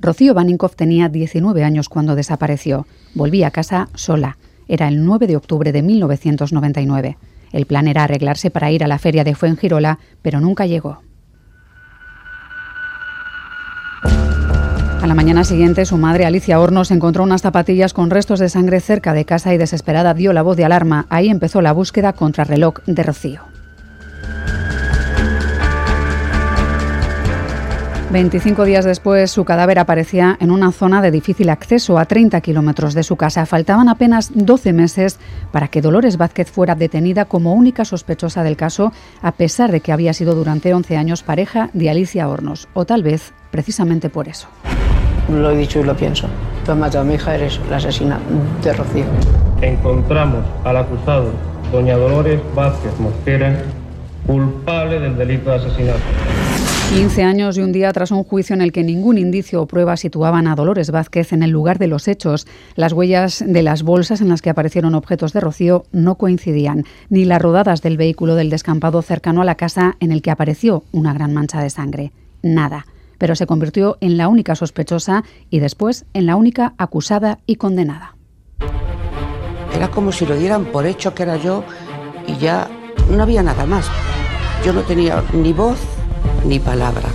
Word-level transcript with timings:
Rocío 0.00 0.32
Baninkoff 0.32 0.76
tenía 0.76 1.10
19 1.10 1.62
años 1.62 1.90
cuando 1.90 2.14
desapareció. 2.14 2.86
Volvía 3.14 3.48
a 3.48 3.50
casa 3.50 3.88
sola. 3.94 4.38
Era 4.66 4.88
el 4.88 5.04
9 5.04 5.26
de 5.26 5.36
octubre 5.36 5.72
de 5.72 5.82
1999. 5.82 7.18
El 7.52 7.66
plan 7.66 7.86
era 7.86 8.04
arreglarse 8.04 8.50
para 8.50 8.70
ir 8.70 8.82
a 8.82 8.88
la 8.88 8.98
feria 8.98 9.24
de 9.24 9.34
Fuengirola, 9.34 9.98
pero 10.22 10.40
nunca 10.40 10.64
llegó. 10.66 11.00
A 14.02 15.06
la 15.06 15.14
mañana 15.14 15.44
siguiente, 15.44 15.84
su 15.84 15.98
madre, 15.98 16.24
Alicia 16.24 16.60
Hornos, 16.60 16.90
encontró 16.90 17.24
unas 17.24 17.42
zapatillas 17.42 17.92
con 17.92 18.10
restos 18.10 18.38
de 18.38 18.48
sangre 18.48 18.80
cerca 18.80 19.12
de 19.12 19.24
casa 19.24 19.52
y 19.52 19.58
desesperada 19.58 20.14
dio 20.14 20.32
la 20.32 20.42
voz 20.42 20.56
de 20.56 20.64
alarma. 20.64 21.06
Ahí 21.10 21.28
empezó 21.28 21.60
la 21.60 21.72
búsqueda 21.72 22.12
contra 22.12 22.44
reloj 22.44 22.78
de 22.86 23.02
Rocío. 23.02 23.49
25 28.10 28.64
días 28.64 28.84
después, 28.84 29.30
su 29.30 29.44
cadáver 29.44 29.78
aparecía 29.78 30.36
en 30.40 30.50
una 30.50 30.72
zona 30.72 31.00
de 31.00 31.12
difícil 31.12 31.48
acceso 31.48 31.96
a 31.96 32.06
30 32.06 32.40
kilómetros 32.40 32.92
de 32.94 33.04
su 33.04 33.14
casa. 33.14 33.46
Faltaban 33.46 33.88
apenas 33.88 34.32
12 34.34 34.72
meses 34.72 35.20
para 35.52 35.68
que 35.68 35.80
Dolores 35.80 36.16
Vázquez 36.16 36.50
fuera 36.50 36.74
detenida 36.74 37.26
como 37.26 37.54
única 37.54 37.84
sospechosa 37.84 38.42
del 38.42 38.56
caso, 38.56 38.92
a 39.22 39.30
pesar 39.32 39.70
de 39.70 39.80
que 39.80 39.92
había 39.92 40.12
sido 40.12 40.34
durante 40.34 40.74
11 40.74 40.96
años 40.96 41.22
pareja 41.22 41.70
de 41.72 41.88
Alicia 41.88 42.28
Hornos, 42.28 42.68
o 42.74 42.84
tal 42.84 43.04
vez 43.04 43.32
precisamente 43.52 44.10
por 44.10 44.26
eso. 44.26 44.48
Lo 45.28 45.52
he 45.52 45.56
dicho 45.56 45.78
y 45.78 45.84
lo 45.84 45.96
pienso. 45.96 46.26
Tú 46.64 46.72
has 46.72 46.78
matado 46.78 47.02
a 47.02 47.06
mi 47.06 47.14
hija, 47.14 47.36
eres 47.36 47.60
la 47.70 47.76
asesina 47.76 48.18
de 48.64 48.72
Rocío. 48.72 49.04
Encontramos 49.62 50.44
al 50.64 50.78
acusado, 50.78 51.30
doña 51.70 51.96
Dolores 51.96 52.40
Vázquez 52.56 52.98
Mosquera, 52.98 53.62
culpable 54.26 54.98
del 54.98 55.16
delito 55.16 55.50
de 55.50 55.56
asesinato. 55.56 56.00
15 56.90 57.22
años 57.22 57.56
y 57.56 57.60
un 57.60 57.70
día 57.70 57.92
tras 57.92 58.10
un 58.10 58.24
juicio 58.24 58.52
en 58.52 58.62
el 58.62 58.72
que 58.72 58.82
ningún 58.82 59.16
indicio 59.16 59.62
o 59.62 59.66
prueba 59.66 59.96
situaban 59.96 60.48
a 60.48 60.56
Dolores 60.56 60.90
Vázquez 60.90 61.32
en 61.32 61.44
el 61.44 61.50
lugar 61.50 61.78
de 61.78 61.86
los 61.86 62.08
hechos, 62.08 62.48
las 62.74 62.92
huellas 62.92 63.44
de 63.46 63.62
las 63.62 63.84
bolsas 63.84 64.20
en 64.20 64.28
las 64.28 64.42
que 64.42 64.50
aparecieron 64.50 64.96
objetos 64.96 65.32
de 65.32 65.38
Rocío 65.38 65.84
no 65.92 66.16
coincidían, 66.16 66.84
ni 67.08 67.24
las 67.24 67.40
rodadas 67.40 67.80
del 67.80 67.96
vehículo 67.96 68.34
del 68.34 68.50
descampado 68.50 69.02
cercano 69.02 69.40
a 69.40 69.44
la 69.44 69.54
casa 69.54 69.96
en 70.00 70.10
el 70.10 70.20
que 70.20 70.32
apareció 70.32 70.82
una 70.90 71.14
gran 71.14 71.32
mancha 71.32 71.62
de 71.62 71.70
sangre. 71.70 72.10
Nada. 72.42 72.86
Pero 73.18 73.36
se 73.36 73.46
convirtió 73.46 73.96
en 74.00 74.16
la 74.16 74.26
única 74.26 74.56
sospechosa 74.56 75.22
y 75.48 75.60
después 75.60 76.06
en 76.12 76.26
la 76.26 76.34
única 76.34 76.74
acusada 76.76 77.38
y 77.46 77.54
condenada. 77.54 78.16
Era 79.72 79.92
como 79.92 80.10
si 80.10 80.26
lo 80.26 80.34
dieran 80.34 80.64
por 80.64 80.86
hecho 80.86 81.14
que 81.14 81.22
era 81.22 81.36
yo 81.36 81.62
y 82.26 82.36
ya 82.38 82.68
no 83.08 83.22
había 83.22 83.44
nada 83.44 83.64
más. 83.64 83.88
Yo 84.64 84.72
no 84.72 84.82
tenía 84.82 85.22
ni 85.32 85.52
voz 85.52 85.99
ni 86.44 86.58
palabra. 86.58 87.10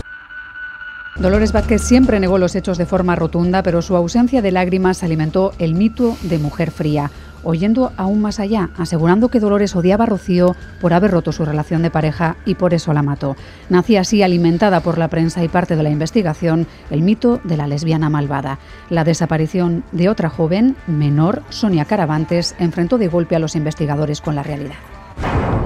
Dolores 1.18 1.54
Vázquez 1.54 1.82
siempre 1.82 2.20
negó 2.20 2.38
los 2.38 2.56
hechos 2.56 2.78
de 2.78 2.86
forma 2.86 3.16
rotunda, 3.16 3.64
pero 3.64 3.82
su 3.82 3.96
ausencia 3.96 4.42
de 4.42 4.52
lágrimas 4.52 5.02
alimentó 5.02 5.54
el 5.60 5.74
mito 5.74 6.18
de 6.24 6.40
mujer 6.40 6.72
fría, 6.72 7.10
oyendo 7.42 7.94
aún 7.96 8.22
más 8.22 8.42
allá, 8.42 8.72
asegurando 8.78 9.30
que 9.30 9.40
Dolores 9.40 9.78
odiaba 9.78 10.04
a 10.04 10.08
Rocío 10.08 10.58
por 10.82 10.94
haber 10.94 11.12
roto 11.12 11.32
su 11.32 11.46
relación 11.46 11.82
de 11.84 11.90
pareja 11.90 12.36
y 12.46 12.56
por 12.56 12.74
eso 12.74 12.92
la 12.92 13.02
mató. 13.02 13.38
Nacía 13.70 14.02
así, 14.02 14.24
alimentada 14.24 14.82
por 14.82 14.98
la 14.98 15.08
prensa 15.08 15.42
y 15.42 15.48
parte 15.48 15.78
de 15.78 15.84
la 15.84 15.90
investigación, 15.90 16.68
el 16.92 17.02
mito 17.02 17.40
de 17.46 17.56
la 17.56 17.68
lesbiana 17.68 18.10
malvada. 18.10 18.60
La 18.90 19.06
desaparición 19.06 19.86
de 19.94 20.10
otra 20.10 20.30
joven, 20.30 20.76
menor, 20.86 21.44
Sonia 21.50 21.86
Caravantes, 21.86 22.56
enfrentó 22.60 22.98
de 22.98 23.08
golpe 23.08 23.38
a 23.38 23.40
los 23.40 23.56
investigadores 23.56 24.20
con 24.20 24.36
la 24.36 24.44
realidad. 24.44 24.76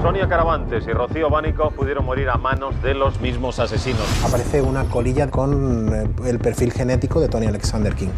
Sonia 0.02 0.28
Caravantes 0.28 0.86
y 0.86 0.92
Rocío 0.92 1.28
Bánico 1.28 1.70
pudieron 1.70 2.04
morir 2.04 2.30
a 2.30 2.36
manos 2.36 2.80
de 2.82 2.94
los 2.94 3.20
mismos 3.20 3.58
asesinos. 3.58 4.06
Aparece 4.24 4.62
una 4.62 4.84
colilla 4.84 5.30
con 5.30 5.94
eh, 5.94 6.08
el 6.26 6.38
perfil 6.38 6.72
genético 6.72 7.20
de 7.20 7.28
Tony 7.28 7.46
Alexander 7.46 7.94
King. 7.94 8.08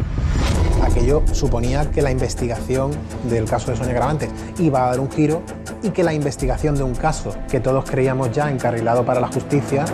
Aquello 0.81 1.23
suponía 1.31 1.91
que 1.91 2.01
la 2.01 2.11
investigación 2.11 2.91
del 3.23 3.45
caso 3.45 3.71
de 3.71 3.77
Sonia 3.77 3.93
Caravantes 3.93 4.29
iba 4.59 4.85
a 4.85 4.89
dar 4.91 4.99
un 4.99 5.11
giro 5.11 5.41
y 5.81 5.89
que 5.89 6.03
la 6.03 6.13
investigación 6.13 6.75
de 6.75 6.83
un 6.83 6.95
caso 6.95 7.35
que 7.49 7.59
todos 7.59 7.89
creíamos 7.89 8.31
ya 8.31 8.49
encarrilado 8.49 9.05
para 9.05 9.19
la 9.19 9.27
justicia 9.27 9.85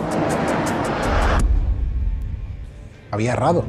había 3.10 3.32
errado. 3.32 3.64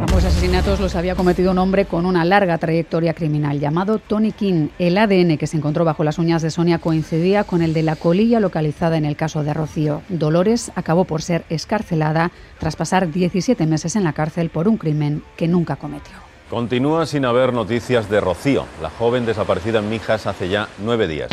Ambos 0.00 0.24
asesinatos 0.24 0.80
los 0.80 0.96
había 0.96 1.14
cometido 1.14 1.52
un 1.52 1.58
hombre 1.58 1.84
con 1.84 2.06
una 2.06 2.24
larga 2.24 2.56
trayectoria 2.56 3.12
criminal 3.12 3.60
llamado 3.60 3.98
Tony 3.98 4.32
King. 4.32 4.68
El 4.78 4.96
ADN 4.96 5.36
que 5.36 5.46
se 5.46 5.58
encontró 5.58 5.84
bajo 5.84 6.04
las 6.04 6.18
uñas 6.18 6.40
de 6.40 6.50
Sonia 6.50 6.78
coincidía 6.78 7.44
con 7.44 7.60
el 7.60 7.74
de 7.74 7.82
la 7.82 7.96
colilla 7.96 8.40
localizada 8.40 8.96
en 8.96 9.04
el 9.04 9.14
caso 9.14 9.44
de 9.44 9.52
Rocío. 9.52 10.00
Dolores 10.08 10.72
acabó 10.74 11.04
por 11.04 11.20
ser 11.20 11.44
escarcelada 11.50 12.30
tras 12.58 12.76
pasar 12.76 13.10
17 13.12 13.66
meses 13.66 13.94
en 13.94 14.04
la 14.04 14.14
cárcel 14.14 14.48
por 14.48 14.68
un 14.68 14.78
crimen 14.78 15.22
que 15.36 15.48
nunca 15.48 15.76
cometió. 15.76 16.14
Continúa 16.48 17.04
sin 17.04 17.26
haber 17.26 17.52
noticias 17.52 18.08
de 18.08 18.20
Rocío, 18.20 18.64
la 18.80 18.88
joven 18.88 19.26
desaparecida 19.26 19.80
en 19.80 19.90
Mijas 19.90 20.26
hace 20.26 20.48
ya 20.48 20.68
nueve 20.78 21.08
días. 21.08 21.28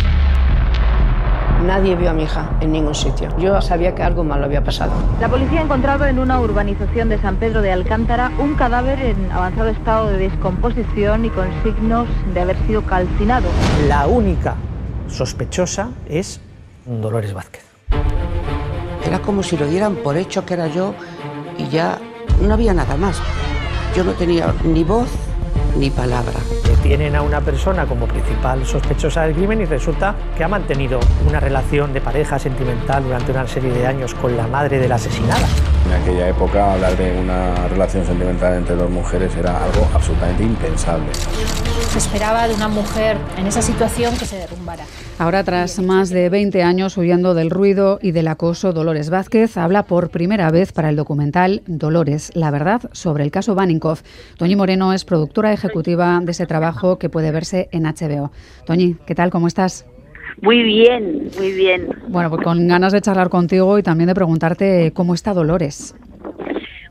Nadie 1.66 1.96
vio 1.96 2.12
a 2.12 2.14
mi 2.14 2.24
hija 2.24 2.50
en 2.62 2.72
ningún 2.72 2.94
sitio. 2.94 3.30
Yo 3.40 3.60
sabía 3.62 3.96
que 3.96 4.04
algo 4.04 4.24
malo 4.24 4.46
había 4.46 4.64
pasado. 4.64 4.92
La 5.20 5.28
policía 5.28 5.60
ha 5.60 5.64
encontrado 5.64 6.06
en 6.06 6.20
una 6.20 6.40
urbanización 6.40 7.10
de 7.10 7.20
San 7.20 7.38
Pedro 7.38 7.62
de 7.62 7.72
Alcántara 7.72 8.32
un 8.38 8.56
cadáver 8.56 9.00
en 9.00 9.32
avanzado 9.32 9.70
estado 9.70 10.08
de 10.08 10.18
descomposición 10.18 11.26
y 11.26 11.30
con 11.30 11.48
signos 11.64 12.08
de 12.34 12.42
haber 12.42 12.58
sido 12.68 12.84
calcinado. 12.84 13.48
La 13.88 14.08
única 14.08 14.56
sospechosa 15.08 15.90
es 16.08 16.40
Dolores 16.86 17.34
Vázquez. 17.34 17.66
Era 19.06 19.20
como 19.20 19.42
si 19.42 19.58
lo 19.58 19.68
dieran 19.68 19.96
por 19.96 20.18
hecho 20.18 20.46
que 20.46 20.54
era 20.54 20.68
yo 20.68 20.94
y 21.58 21.68
ya 21.70 21.98
no 22.42 22.54
había 22.54 22.74
nada 22.74 22.98
más. 22.98 23.20
Yo 23.96 24.04
no 24.04 24.12
tenía 24.12 24.54
ni 24.64 24.84
voz 24.84 25.10
ni 25.78 25.90
palabra. 25.90 26.40
Tienen 26.88 27.18
a 27.18 27.22
una 27.22 27.42
persona 27.42 27.86
como 27.86 28.08
principal 28.08 28.66
sospechosa 28.66 29.24
del 29.24 29.36
crimen 29.36 29.60
y 29.60 29.66
resulta 29.66 30.16
que 30.38 30.46
ha 30.46 30.48
mantenido 30.48 31.02
una 31.28 31.38
relación 31.38 31.92
de 31.92 32.00
pareja 32.00 32.40
sentimental 32.40 33.04
durante 33.04 33.34
una 33.34 33.46
serie 33.46 33.74
de 33.74 33.86
años 33.86 34.14
con 34.14 34.38
la 34.38 34.48
madre 34.48 34.80
de 34.80 34.88
la 34.88 34.96
asesinada. 34.96 35.48
En 35.88 35.94
aquella 35.94 36.28
época 36.28 36.74
hablar 36.74 36.98
de 36.98 37.18
una 37.18 37.70
relación 37.70 38.06
sentimental 38.06 38.56
entre 38.56 38.76
dos 38.76 38.90
mujeres 38.90 39.34
era 39.38 39.64
algo 39.64 39.88
absolutamente 39.94 40.44
impensable. 40.44 41.06
Se 41.92 41.98
esperaba 41.98 42.46
de 42.46 42.56
una 42.56 42.68
mujer 42.68 43.18
en 43.38 43.48
esa 43.48 43.62
situación 43.62 44.18
que 44.18 44.26
se 44.26 44.36
derrumbara. 44.36 44.84
Ahora, 45.18 45.46
tras 45.46 45.80
más 45.80 46.10
de 46.10 46.28
20 46.28 46.62
años 46.62 46.98
huyendo 46.98 47.34
del 47.34 47.50
ruido 47.50 48.00
y 48.02 48.12
del 48.12 48.28
acoso, 48.28 48.74
Dolores 48.74 49.10
Vázquez 49.10 49.56
habla 49.56 49.84
por 49.84 50.10
primera 50.10 50.52
vez 50.52 50.74
para 50.74 50.90
el 50.90 50.98
documental 50.98 51.64
Dolores, 51.68 52.32
la 52.36 52.52
verdad 52.52 52.82
sobre 52.92 53.24
el 53.24 53.32
caso 53.32 53.56
Baninkoff. 53.56 54.04
Toñi 54.38 54.58
Moreno 54.58 54.92
es 54.92 55.06
productora 55.06 55.54
ejecutiva 55.54 56.20
de 56.22 56.32
ese 56.32 56.46
trabajo 56.46 57.00
que 57.00 57.08
puede 57.08 57.32
verse 57.32 57.70
en 57.72 57.84
HBO. 57.84 58.32
Toñi, 58.66 58.98
¿qué 59.06 59.16
tal? 59.16 59.32
¿Cómo 59.32 59.48
estás? 59.48 59.86
Muy 60.42 60.64
bien, 60.64 61.32
muy 61.38 61.52
bien. 61.52 61.90
Bueno, 62.08 62.30
pues 62.30 62.44
con 62.44 62.68
ganas 62.68 62.94
de 62.94 63.02
charlar 63.02 63.30
contigo 63.30 63.78
y 63.80 63.84
también 63.84 64.08
de 64.08 64.16
preguntarte 64.16 64.92
cómo 64.94 65.14
está 65.14 65.34
Dolores. 65.34 65.96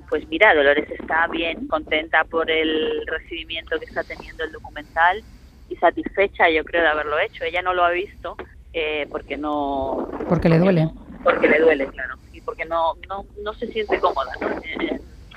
Pues 0.08 0.26
mira, 0.28 0.54
Dolores 0.54 0.88
está 0.90 1.26
bien, 1.28 1.66
contenta 1.68 2.24
por 2.24 2.50
el 2.50 3.04
recibimiento 3.06 3.78
que 3.78 3.86
está 3.86 4.02
teniendo 4.02 4.44
el 4.44 4.52
documental 4.52 5.22
y 5.68 5.76
satisfecha, 5.76 6.48
yo 6.50 6.64
creo, 6.64 6.82
de 6.82 6.88
haberlo 6.88 7.18
hecho. 7.18 7.44
Ella 7.44 7.62
no 7.62 7.74
lo 7.74 7.84
ha 7.84 7.90
visto 7.90 8.36
eh, 8.72 9.06
porque 9.10 9.36
no... 9.36 10.08
Porque 10.28 10.48
le 10.48 10.58
duele. 10.58 10.88
Porque 11.22 11.48
le 11.48 11.60
duele, 11.60 11.86
claro. 11.86 12.14
Y 12.32 12.40
porque 12.40 12.64
no, 12.64 12.94
no, 13.08 13.24
no 13.42 13.54
se 13.54 13.66
siente 13.68 13.98
cómoda 13.98 14.32
¿no? 14.40 14.48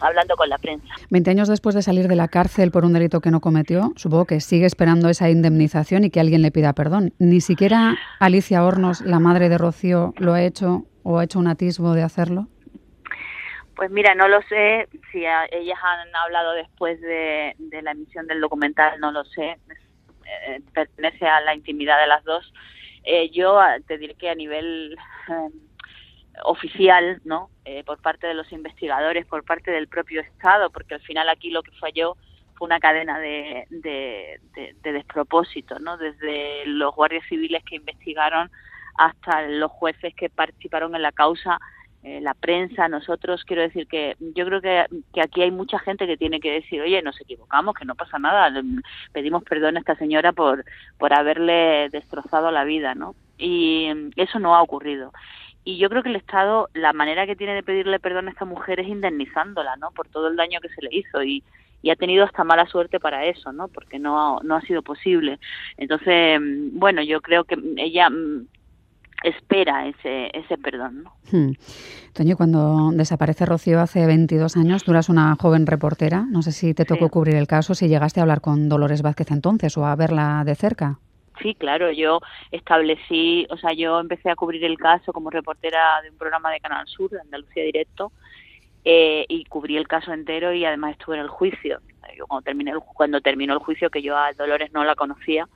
Hablando 0.02 0.36
con 0.36 0.50
la 0.50 0.58
prensa. 0.58 0.88
Veinte 1.10 1.32
años 1.32 1.48
después 1.48 1.76
de 1.76 1.82
salir 1.82 2.08
de 2.08 2.16
la 2.16 2.28
cárcel 2.28 2.72
por 2.72 2.86
un 2.86 2.94
delito 2.94 3.22
que 3.22 3.32
no 3.32 3.42
cometió, 3.42 3.92
supongo 3.96 4.26
que 4.26 4.40
sigue 4.40 4.66
esperando 4.66 5.10
esa 5.10 5.30
indemnización 5.30 6.04
y 6.04 6.10
que 6.10 6.20
alguien 6.20 6.42
le 6.42 6.52
pida 6.52 6.74
perdón. 6.74 7.14
Ni 7.20 7.42
siquiera 7.42 7.98
Alicia 8.20 8.64
Hornos, 8.64 9.02
la 9.02 9.20
madre 9.20 9.50
de 9.50 9.58
Rocío, 9.58 10.14
lo 10.18 10.34
ha 10.34 10.42
hecho 10.42 10.86
o 11.04 11.20
ha 11.20 11.24
hecho 11.24 11.40
un 11.40 11.48
atisbo 11.48 11.94
de 11.94 12.04
hacerlo. 12.04 12.48
Pues 13.76 13.92
mira, 13.92 14.14
no 14.14 14.28
lo 14.28 14.42
sé. 14.44 14.88
Si 15.12 15.20
ellas 15.20 15.80
han 15.82 16.16
hablado 16.16 16.54
después 16.54 17.00
de, 17.02 17.56
de 17.58 17.82
la 17.82 17.92
emisión 17.92 18.28
del 18.28 18.42
documental, 18.42 19.00
no 19.00 19.12
lo 19.12 19.24
sé. 19.24 19.58
Eh, 20.48 20.62
pertenece 20.74 21.26
a 21.26 21.42
la 21.42 21.56
intimidad 21.56 22.00
de 22.00 22.08
las 22.08 22.24
dos. 22.24 22.54
Eh, 23.04 23.30
yo 23.32 23.58
te 23.88 23.98
diré 23.98 24.16
que 24.16 24.30
a 24.30 24.36
nivel 24.36 24.98
eh, 25.30 25.50
oficial, 26.44 27.22
¿no? 27.26 27.50
por 27.86 28.02
parte 28.02 28.26
de 28.26 28.34
los 28.34 28.52
investigadores, 28.52 29.28
por 29.28 29.44
parte 29.44 29.70
del 29.70 29.88
propio 29.88 30.22
Estado, 30.22 30.72
porque 30.72 30.96
al 30.96 31.02
final 31.02 31.30
aquí 31.30 31.52
lo 31.52 31.62
que 31.62 31.72
falló 31.74 32.18
fue 32.56 32.66
una 32.66 32.80
cadena 32.80 33.20
de, 33.20 33.68
de, 33.70 34.40
de 34.82 34.92
despropósito, 34.92 35.78
¿no? 35.80 35.98
Desde 35.98 36.66
los 36.66 36.96
guardias 36.96 37.24
civiles 37.30 37.64
que 37.64 37.76
investigaron 37.76 38.50
hasta 38.98 39.44
los 39.44 39.72
jueces 39.72 40.16
que 40.16 40.30
participaron 40.30 40.96
en 40.96 41.04
la 41.04 41.12
causa 41.12 41.60
eh, 42.02 42.22
la 42.22 42.34
prensa, 42.34 42.88
nosotros, 42.88 43.44
quiero 43.44 43.62
decir 43.62 43.86
que 43.86 44.16
yo 44.20 44.46
creo 44.46 44.62
que, 44.62 44.86
que, 45.14 45.22
aquí 45.22 45.42
hay 45.42 45.52
mucha 45.52 45.80
gente 45.80 46.08
que 46.08 46.16
tiene 46.16 46.40
que 46.40 46.52
decir, 46.52 46.82
oye, 46.82 47.02
nos 47.02 47.20
equivocamos, 47.20 47.76
que 47.76 47.84
no 47.84 47.96
pasa 47.96 48.18
nada, 48.18 48.50
pedimos 49.12 49.44
perdón 49.44 49.76
a 49.76 49.82
esta 49.82 49.96
señora 49.96 50.32
por, 50.32 50.64
por 50.98 51.14
haberle 51.14 51.90
destrozado 51.90 52.52
la 52.52 52.64
vida, 52.64 52.96
¿no? 52.96 53.16
Y 53.38 53.90
eso 54.16 54.40
no 54.40 54.56
ha 54.56 54.62
ocurrido. 54.62 55.12
Y 55.64 55.78
yo 55.78 55.90
creo 55.90 56.04
que 56.04 56.10
el 56.10 56.16
Estado, 56.16 56.70
la 56.74 56.94
manera 56.94 57.26
que 57.26 57.36
tiene 57.36 57.54
de 57.54 57.64
pedirle 57.64 58.00
perdón 58.00 58.28
a 58.28 58.32
esta 58.32 58.46
mujer 58.46 58.80
es 58.80 58.88
indemnizándola, 58.88 59.76
¿no? 59.76 59.92
Por 59.92 60.08
todo 60.08 60.28
el 60.28 60.36
daño 60.36 60.60
que 60.62 60.70
se 60.70 60.82
le 60.82 60.90
hizo 60.92 61.22
y, 61.24 61.44
y 61.82 61.90
ha 61.90 61.96
tenido 61.96 62.26
hasta 62.26 62.44
mala 62.44 62.66
suerte 62.68 63.00
para 63.00 63.26
eso, 63.26 63.52
¿no? 63.52 63.68
Porque 63.68 64.00
no, 64.00 64.40
no 64.44 64.56
ha 64.56 64.62
sido 64.62 64.82
posible. 64.82 65.40
Entonces, 65.78 66.40
mm, 66.40 66.80
bueno, 66.80 67.02
yo 67.04 67.22
creo 67.22 67.44
que 67.44 67.58
ella 67.78 68.10
mm, 68.10 68.48
espera 69.24 69.88
ese, 69.88 70.30
ese 70.34 70.58
perdón, 70.58 71.04
¿no? 71.04 71.14
Hmm. 71.32 71.54
Toño, 72.14 72.36
cuando 72.38 72.92
desaparece 72.94 73.46
Rocío 73.46 73.80
hace 73.80 74.06
22 74.06 74.58
años, 74.58 74.84
tú 74.84 74.92
eras 74.92 75.10
una 75.10 75.36
joven 75.36 75.68
reportera. 75.68 76.26
No 76.30 76.42
sé 76.42 76.52
si 76.52 76.74
te 76.74 76.86
tocó 76.86 77.10
cubrir 77.10 77.36
el 77.36 77.48
caso, 77.48 77.76
si 77.76 77.88
llegaste 77.88 78.20
a 78.20 78.24
hablar 78.24 78.42
con 78.42 78.70
Dolores 78.70 79.02
Vázquez 79.02 79.32
entonces 79.32 79.78
o 79.78 79.86
a 79.86 79.96
verla 79.96 80.44
de 80.46 80.56
cerca. 80.56 81.00
Sí, 81.42 81.56
claro, 81.56 81.92
yo 81.92 82.20
establecí, 82.52 83.48
o 83.50 83.58
sea, 83.58 83.74
yo 83.74 84.00
empecé 84.00 84.30
a 84.30 84.36
cubrir 84.36 84.64
el 84.66 84.78
caso 84.78 85.14
como 85.14 85.30
reportera 85.30 86.02
de 86.02 86.10
un 86.10 86.18
programa 86.18 86.52
de 86.52 86.60
Canal 86.60 86.88
Sur, 86.88 87.12
de 87.12 87.22
Andalucía 87.22 87.64
Directo, 87.64 88.12
eh, 88.84 89.26
y 89.28 89.46
cubrí 89.46 89.78
el 89.78 89.88
caso 89.88 90.14
entero 90.14 90.54
y 90.54 90.66
además 90.66 90.92
estuve 90.92 91.16
en 91.16 91.22
el 91.22 91.30
juicio. 91.30 91.80
Yo 92.18 92.28
cuando, 92.28 92.44
terminé 92.44 92.74
cuando 92.94 93.22
terminó 93.22 93.54
el 93.54 93.60
juicio, 93.60 93.90
que 93.90 94.02
yo 94.02 94.18
a 94.18 94.34
Dolores 94.34 94.74
no 94.74 94.84
la 94.84 94.96
conocía, 94.96 95.48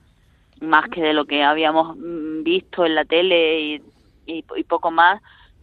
más 0.60 0.88
que 0.88 1.02
de 1.02 1.12
lo 1.12 1.26
que 1.26 1.42
habíamos 1.42 1.96
mm, 1.96 2.42
visto 2.42 2.86
en 2.86 2.94
la 2.94 3.04
tele 3.04 3.60
y, 3.60 3.82
y, 4.26 4.64
poco 4.64 4.90
más, 4.90 5.20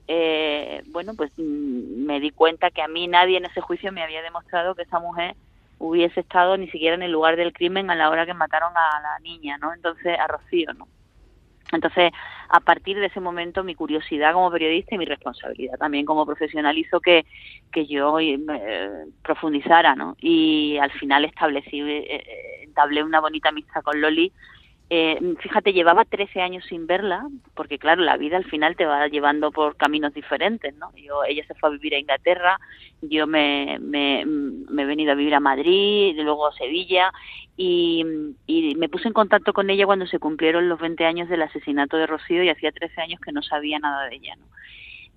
eh, 0.07 0.83
bueno, 0.87 1.13
pues 1.15 1.31
mm, 1.37 2.05
me 2.05 2.19
di 2.19 2.31
cuenta 2.31 2.71
que 2.71 2.81
a 2.81 2.87
mí 2.87 3.07
nadie 3.07 3.37
en 3.37 3.45
ese 3.45 3.61
juicio 3.61 3.91
me 3.91 4.03
había 4.03 4.21
demostrado 4.21 4.75
que 4.75 4.83
esa 4.83 4.99
mujer 4.99 5.35
hubiese 5.81 6.19
estado 6.19 6.57
ni 6.57 6.69
siquiera 6.69 6.95
en 6.95 7.01
el 7.01 7.11
lugar 7.11 7.35
del 7.35 7.53
crimen 7.53 7.89
a 7.89 7.95
la 7.95 8.09
hora 8.09 8.25
que 8.25 8.33
mataron 8.33 8.71
a 8.75 9.01
la 9.01 9.19
niña, 9.19 9.57
¿no? 9.57 9.73
Entonces, 9.73 10.17
a 10.17 10.27
Rocío, 10.27 10.73
¿no? 10.73 10.87
Entonces, 11.71 12.11
a 12.49 12.59
partir 12.59 12.99
de 12.99 13.05
ese 13.07 13.19
momento, 13.19 13.63
mi 13.63 13.75
curiosidad 13.75 14.33
como 14.33 14.51
periodista 14.51 14.95
y 14.95 14.97
mi 14.97 15.05
responsabilidad 15.05 15.77
también 15.77 16.05
como 16.05 16.25
profesional 16.25 16.77
hizo 16.77 16.99
que, 16.99 17.25
que 17.71 17.87
yo 17.87 18.19
eh, 18.19 18.37
profundizara, 19.23 19.95
¿no? 19.95 20.15
Y 20.19 20.77
al 20.77 20.91
final 20.91 21.25
establecí, 21.25 21.79
eh, 21.79 22.05
eh, 22.09 22.63
entablé 22.63 23.03
una 23.03 23.21
bonita 23.21 23.49
amistad 23.49 23.81
con 23.81 24.01
Loli 24.01 24.31
eh, 24.93 25.17
fíjate, 25.39 25.71
llevaba 25.71 26.03
13 26.03 26.41
años 26.41 26.65
sin 26.65 26.85
verla, 26.85 27.25
porque 27.53 27.79
claro, 27.79 28.01
la 28.01 28.17
vida 28.17 28.35
al 28.35 28.43
final 28.43 28.75
te 28.75 28.85
va 28.85 29.07
llevando 29.07 29.49
por 29.49 29.77
caminos 29.77 30.13
diferentes, 30.13 30.75
¿no? 30.75 30.93
Yo, 30.97 31.23
ella 31.23 31.45
se 31.47 31.53
fue 31.53 31.69
a 31.69 31.71
vivir 31.71 31.95
a 31.95 31.99
Inglaterra, 31.99 32.59
yo 33.01 33.25
me, 33.25 33.79
me, 33.79 34.19
he 34.19 34.85
venido 34.85 35.13
a 35.13 35.15
vivir 35.15 35.33
a 35.33 35.39
Madrid, 35.39 36.13
luego 36.17 36.45
a 36.45 36.53
Sevilla, 36.55 37.09
y, 37.55 38.03
y, 38.47 38.75
me 38.75 38.89
puse 38.89 39.07
en 39.07 39.13
contacto 39.13 39.53
con 39.53 39.69
ella 39.69 39.85
cuando 39.85 40.05
se 40.07 40.19
cumplieron 40.19 40.67
los 40.67 40.77
20 40.77 41.05
años 41.05 41.29
del 41.29 41.43
asesinato 41.43 41.95
de 41.95 42.07
Rocío 42.07 42.43
y 42.43 42.49
hacía 42.49 42.73
13 42.73 42.99
años 42.99 43.21
que 43.21 43.31
no 43.31 43.41
sabía 43.43 43.79
nada 43.79 44.09
de 44.09 44.17
ella, 44.17 44.35
¿no? 44.35 44.45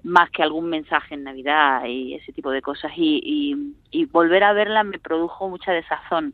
Más 0.05 0.31
que 0.31 0.45
algún 0.45 0.67
mensaje 0.67 1.15
en 1.15 1.25
Navidad 1.25 1.85
y 1.87 2.15
ese 2.15 2.33
tipo 2.33 2.53
de 2.53 2.63
cosas. 2.63 2.93
Y, 2.95 3.21
y, 3.25 3.75
y 3.91 4.05
volver 4.05 4.45
a 4.45 4.53
verla 4.53 4.85
me 4.85 5.01
produjo 5.01 5.49
mucha 5.49 5.73
desazón, 5.73 6.33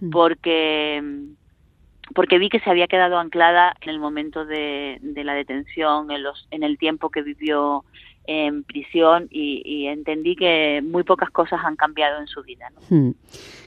hmm. 0.00 0.08
porque 0.08 1.34
porque 2.14 2.38
vi 2.38 2.48
que 2.48 2.60
se 2.60 2.70
había 2.70 2.88
quedado 2.88 3.18
anclada 3.18 3.74
en 3.80 3.90
el 3.90 3.98
momento 3.98 4.44
de, 4.44 4.98
de 5.00 5.24
la 5.24 5.34
detención, 5.34 6.10
en, 6.10 6.22
los, 6.22 6.46
en 6.50 6.62
el 6.62 6.78
tiempo 6.78 7.10
que 7.10 7.22
vivió 7.22 7.84
en 8.26 8.62
prisión 8.62 9.28
y, 9.30 9.86
entendí 9.86 10.36
que 10.36 10.80
muy 10.82 11.02
pocas 11.02 11.30
cosas 11.30 11.60
han 11.64 11.76
cambiado 11.76 12.20
en 12.20 12.26
su 12.26 12.42
vida. 12.42 12.70
Hmm. 12.88 13.10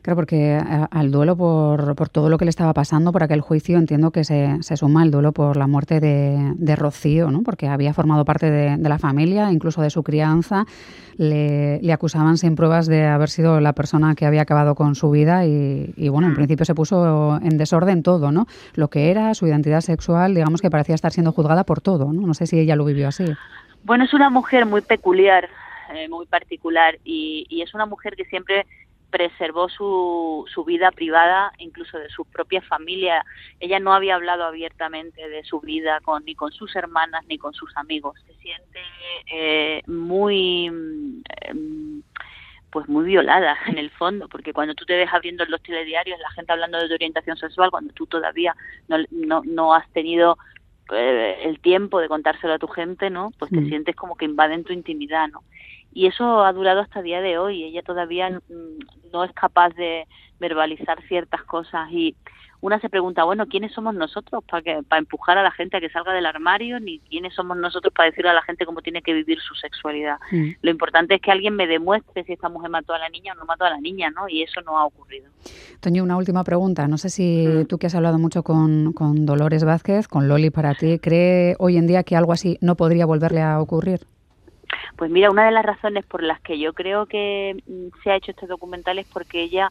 Claro, 0.01 0.15
porque 0.15 0.57
eh, 0.57 0.61
al 0.91 1.11
duelo 1.11 1.35
por, 1.35 1.95
por, 1.95 2.09
todo 2.09 2.29
lo 2.29 2.37
que 2.37 2.45
le 2.45 2.49
estaba 2.49 2.73
pasando, 2.73 3.11
por 3.11 3.23
aquel 3.23 3.41
juicio, 3.41 3.77
entiendo 3.77 4.11
que 4.11 4.23
se, 4.23 4.61
se 4.61 4.77
suma 4.77 5.03
el 5.03 5.11
duelo 5.11 5.33
por 5.33 5.57
la 5.57 5.67
muerte 5.67 5.99
de, 5.99 6.53
de 6.55 6.75
Rocío, 6.75 7.31
¿no? 7.31 7.41
porque 7.43 7.67
había 7.67 7.93
formado 7.93 8.23
parte 8.23 8.49
de, 8.49 8.77
de, 8.77 8.89
la 8.89 8.99
familia, 8.99 9.51
incluso 9.51 9.81
de 9.81 9.89
su 9.89 10.03
crianza. 10.03 10.65
Le, 11.17 11.79
le, 11.81 11.93
acusaban 11.93 12.37
sin 12.37 12.55
pruebas 12.55 12.87
de 12.87 13.05
haber 13.05 13.29
sido 13.29 13.61
la 13.61 13.73
persona 13.73 14.15
que 14.15 14.25
había 14.25 14.41
acabado 14.41 14.75
con 14.75 14.95
su 14.95 15.09
vida 15.09 15.45
y, 15.45 15.93
y, 15.95 16.09
bueno, 16.09 16.27
en 16.27 16.33
hmm. 16.33 16.35
principio 16.35 16.65
se 16.65 16.75
puso 16.75 17.39
en 17.41 17.57
desorden 17.57 18.03
todo, 18.03 18.31
¿no? 18.31 18.47
Lo 18.73 18.89
que 18.89 19.11
era, 19.11 19.33
su 19.33 19.47
identidad 19.47 19.81
sexual, 19.81 20.35
digamos 20.35 20.61
que 20.61 20.69
parecía 20.69 20.95
estar 20.95 21.11
siendo 21.11 21.31
juzgada 21.31 21.63
por 21.63 21.81
todo, 21.81 22.11
¿no? 22.11 22.27
No 22.27 22.33
sé 22.33 22.47
si 22.47 22.59
ella 22.59 22.75
lo 22.75 22.85
vivió 22.85 23.07
así. 23.07 23.25
Bueno, 23.85 24.03
es 24.03 24.15
una 24.15 24.31
mujer 24.31 24.65
muy 24.65 24.81
peculiar, 24.81 25.47
eh, 25.93 26.09
muy 26.09 26.25
particular 26.25 26.97
y, 27.03 27.45
y, 27.49 27.61
es 27.61 27.75
una 27.75 27.85
mujer 27.85 28.15
que 28.15 28.25
siempre 28.25 28.65
preservó 29.11 29.69
su, 29.69 30.43
su 30.51 30.65
vida 30.65 30.89
privada, 30.89 31.51
incluso 31.59 31.99
de 31.99 32.09
su 32.09 32.25
propia 32.25 32.63
familia. 32.63 33.23
Ella 33.59 33.79
no 33.79 33.93
había 33.93 34.15
hablado 34.15 34.43
abiertamente 34.43 35.29
de 35.29 35.43
su 35.43 35.59
vida 35.61 35.99
con, 35.99 36.25
ni 36.25 36.33
con 36.33 36.51
sus 36.51 36.75
hermanas 36.75 37.23
ni 37.27 37.37
con 37.37 37.53
sus 37.53 37.77
amigos. 37.77 38.19
Se 38.25 38.33
siente 38.37 38.81
eh, 39.31 39.83
muy... 39.85 41.21
Eh, 41.41 42.01
pues 42.71 42.89
muy 42.89 43.05
violada 43.05 43.55
en 43.67 43.77
el 43.77 43.89
fondo, 43.91 44.27
porque 44.27 44.51
cuando 44.51 44.73
tú 44.73 44.83
te 44.83 44.93
dejas 44.93 45.21
viendo 45.21 45.43
en 45.43 45.51
los 45.51 45.61
telediarios 45.61 46.19
la 46.19 46.31
gente 46.31 46.51
hablando 46.51 46.77
de 46.77 46.89
tu 46.89 46.95
orientación 46.95 47.37
sexual, 47.37 47.71
cuando 47.71 47.93
tú 47.93 48.05
todavía 48.07 48.53
no, 48.89 48.97
no, 49.11 49.43
no 49.45 49.73
has 49.73 49.87
tenido 49.91 50.37
eh, 50.91 51.39
el 51.43 51.59
tiempo 51.59 51.99
de 51.99 52.07
contárselo 52.07 52.53
a 52.53 52.59
tu 52.59 52.67
gente, 52.67 53.09
¿no? 53.09 53.31
Pues 53.39 53.51
te 53.51 53.61
mm. 53.61 53.67
sientes 53.67 53.95
como 53.95 54.15
que 54.15 54.25
invaden 54.25 54.63
tu 54.63 54.73
intimidad, 54.73 55.27
¿no? 55.29 55.43
Y 55.93 56.07
eso 56.07 56.43
ha 56.43 56.51
durado 56.51 56.81
hasta 56.81 56.99
el 56.99 57.05
día 57.05 57.21
de 57.21 57.37
hoy. 57.37 57.63
Ella 57.63 57.81
todavía 57.81 58.41
no 59.13 59.23
es 59.23 59.31
capaz 59.33 59.69
de 59.75 60.05
verbalizar 60.39 61.01
ciertas 61.07 61.41
cosas 61.43 61.89
y 61.91 62.15
una 62.61 62.79
se 62.79 62.89
pregunta, 62.89 63.23
bueno, 63.23 63.45
¿quiénes 63.47 63.73
somos 63.73 63.93
nosotros 63.95 64.43
para, 64.49 64.61
que, 64.61 64.81
para 64.87 64.99
empujar 64.99 65.37
a 65.37 65.43
la 65.43 65.51
gente 65.51 65.77
a 65.77 65.79
que 65.79 65.89
salga 65.89 66.13
del 66.13 66.25
armario? 66.25 66.79
Ni 66.79 66.99
quiénes 66.99 67.33
somos 67.33 67.57
nosotros 67.57 67.93
para 67.93 68.09
decirle 68.09 68.31
a 68.31 68.33
la 68.33 68.41
gente 68.41 68.65
cómo 68.65 68.81
tiene 68.81 69.01
que 69.01 69.13
vivir 69.13 69.39
su 69.39 69.55
sexualidad. 69.55 70.17
Mm. 70.31 70.51
Lo 70.61 70.71
importante 70.71 71.15
es 71.15 71.21
que 71.21 71.31
alguien 71.31 71.55
me 71.55 71.67
demuestre 71.67 72.23
si 72.23 72.33
esta 72.33 72.49
mujer 72.49 72.69
mató 72.69 72.93
a 72.93 72.99
la 72.99 73.09
niña 73.09 73.33
o 73.33 73.35
no 73.35 73.45
mató 73.45 73.65
a 73.65 73.69
la 73.69 73.79
niña, 73.79 74.09
¿no? 74.09 74.27
Y 74.29 74.43
eso 74.43 74.61
no 74.61 74.77
ha 74.77 74.85
ocurrido. 74.85 75.29
Toño, 75.79 76.03
una 76.03 76.17
última 76.17 76.43
pregunta. 76.43 76.87
No 76.87 76.97
sé 76.97 77.09
si 77.09 77.47
mm. 77.47 77.65
tú 77.65 77.77
que 77.77 77.87
has 77.87 77.95
hablado 77.95 78.17
mucho 78.17 78.43
con, 78.43 78.93
con 78.93 79.25
Dolores 79.25 79.63
Vázquez, 79.63 80.07
con 80.07 80.27
Loli 80.27 80.49
para 80.49 80.73
ti, 80.73 80.99
¿cree 80.99 81.55
hoy 81.59 81.77
en 81.77 81.87
día 81.87 82.03
que 82.03 82.15
algo 82.15 82.33
así 82.33 82.57
no 82.61 82.75
podría 82.75 83.05
volverle 83.05 83.41
a 83.41 83.59
ocurrir? 83.59 84.01
Pues 84.95 85.11
mira, 85.11 85.29
una 85.29 85.45
de 85.45 85.51
las 85.51 85.65
razones 85.65 86.05
por 86.05 86.23
las 86.23 86.39
que 86.41 86.57
yo 86.57 86.73
creo 86.73 87.05
que 87.05 87.61
mm, 87.67 88.01
se 88.03 88.11
ha 88.11 88.15
hecho 88.15 88.31
este 88.31 88.47
documental 88.47 88.97
es 88.99 89.07
porque 89.07 89.41
ella 89.41 89.69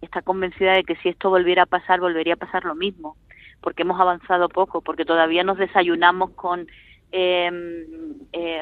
está 0.00 0.22
convencida 0.22 0.72
de 0.72 0.84
que 0.84 0.96
si 0.96 1.08
esto 1.08 1.30
volviera 1.30 1.64
a 1.64 1.66
pasar, 1.66 2.00
volvería 2.00 2.34
a 2.34 2.36
pasar 2.36 2.64
lo 2.64 2.74
mismo, 2.74 3.16
porque 3.60 3.82
hemos 3.82 4.00
avanzado 4.00 4.48
poco, 4.48 4.80
porque 4.80 5.04
todavía 5.04 5.44
nos 5.44 5.58
desayunamos 5.58 6.30
con 6.30 6.66
em, 7.10 7.86
eh, 8.32 8.60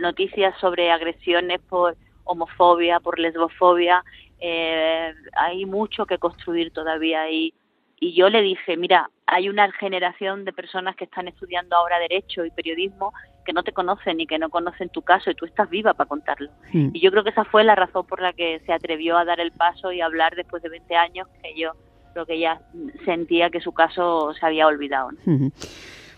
noticias 0.00 0.54
sobre 0.60 0.90
agresiones 0.90 1.60
por 1.68 1.96
homofobia, 2.24 3.00
por 3.00 3.18
lesbofobia, 3.18 4.04
eh, 4.40 5.14
hay 5.34 5.66
mucho 5.66 6.06
que 6.06 6.18
construir 6.18 6.72
todavía 6.72 7.30
y, 7.30 7.54
y 7.98 8.14
yo 8.14 8.28
le 8.28 8.42
dije, 8.42 8.76
mira, 8.76 9.10
hay 9.26 9.48
una 9.48 9.70
generación 9.72 10.44
de 10.44 10.52
personas 10.52 10.94
que 10.96 11.04
están 11.04 11.28
estudiando 11.28 11.76
ahora 11.76 11.98
derecho 11.98 12.44
y 12.44 12.50
periodismo 12.50 13.12
que 13.48 13.54
no 13.54 13.62
te 13.62 13.72
conocen 13.72 14.20
y 14.20 14.26
que 14.26 14.38
no 14.38 14.50
conocen 14.50 14.90
tu 14.90 15.00
caso 15.00 15.30
y 15.30 15.34
tú 15.34 15.46
estás 15.46 15.70
viva 15.70 15.94
para 15.94 16.06
contarlo. 16.06 16.50
Hmm. 16.70 16.90
Y 16.92 17.00
yo 17.00 17.10
creo 17.10 17.24
que 17.24 17.30
esa 17.30 17.44
fue 17.44 17.64
la 17.64 17.74
razón 17.74 18.04
por 18.04 18.20
la 18.20 18.34
que 18.34 18.60
se 18.66 18.74
atrevió 18.74 19.16
a 19.16 19.24
dar 19.24 19.40
el 19.40 19.52
paso 19.52 19.90
y 19.90 20.02
hablar 20.02 20.36
después 20.36 20.62
de 20.62 20.68
20 20.68 20.94
años 20.96 21.26
que 21.42 21.58
yo 21.58 21.70
creo 22.12 22.26
que 22.26 22.34
ella 22.34 22.60
sentía 23.06 23.48
que 23.48 23.62
su 23.62 23.72
caso 23.72 24.34
se 24.38 24.44
había 24.44 24.66
olvidado. 24.66 25.08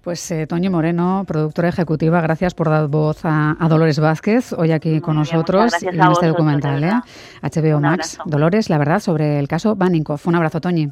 Pues 0.03 0.29
eh, 0.33 0.49
Toño 0.49 0.73
Moreno, 0.73 1.23
productora 1.25 1.69
ejecutiva, 1.69 2.21
gracias 2.21 2.53
por 2.53 2.69
dar 2.69 2.89
voz 2.89 3.21
a, 3.23 3.55
Dolores 3.69 4.01
Vázquez 4.01 4.53
hoy 4.53 4.73
aquí 4.73 5.01
con 5.01 5.15
nosotros 5.15 5.73
en 5.85 6.01
este 6.01 6.27
documental. 6.27 6.83
¿eh? 6.83 7.01
HBO 7.43 7.79
Max. 7.79 8.19
Dolores, 8.25 8.69
la 8.71 8.79
verdad, 8.79 8.99
sobre 8.99 9.39
el 9.39 9.47
caso 9.47 9.77
Baninkoff. 9.77 10.27
Un 10.27 10.35
abrazo, 10.35 10.61
Toñi. 10.61 10.89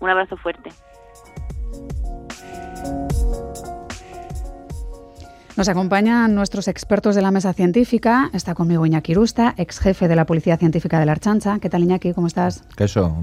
Un 0.00 0.08
abrazo 0.08 0.38
fuerte. 0.38 0.70
Nos 5.56 5.70
acompañan 5.70 6.34
nuestros 6.34 6.68
expertos 6.68 7.14
de 7.14 7.22
la 7.22 7.30
mesa 7.30 7.54
científica. 7.54 8.28
Está 8.34 8.54
conmigo 8.54 8.84
Iñaki 8.84 9.14
Rusta, 9.14 9.54
ex 9.56 9.78
jefe 9.78 10.06
de 10.06 10.14
la 10.14 10.26
Policía 10.26 10.58
Científica 10.58 11.00
de 11.00 11.06
la 11.06 11.12
Archancha. 11.12 11.58
¿Qué 11.60 11.70
tal, 11.70 11.82
Iñaki? 11.82 12.12
¿Cómo 12.12 12.26
estás? 12.26 12.62
¿Qué 12.76 12.84
eso? 12.84 13.16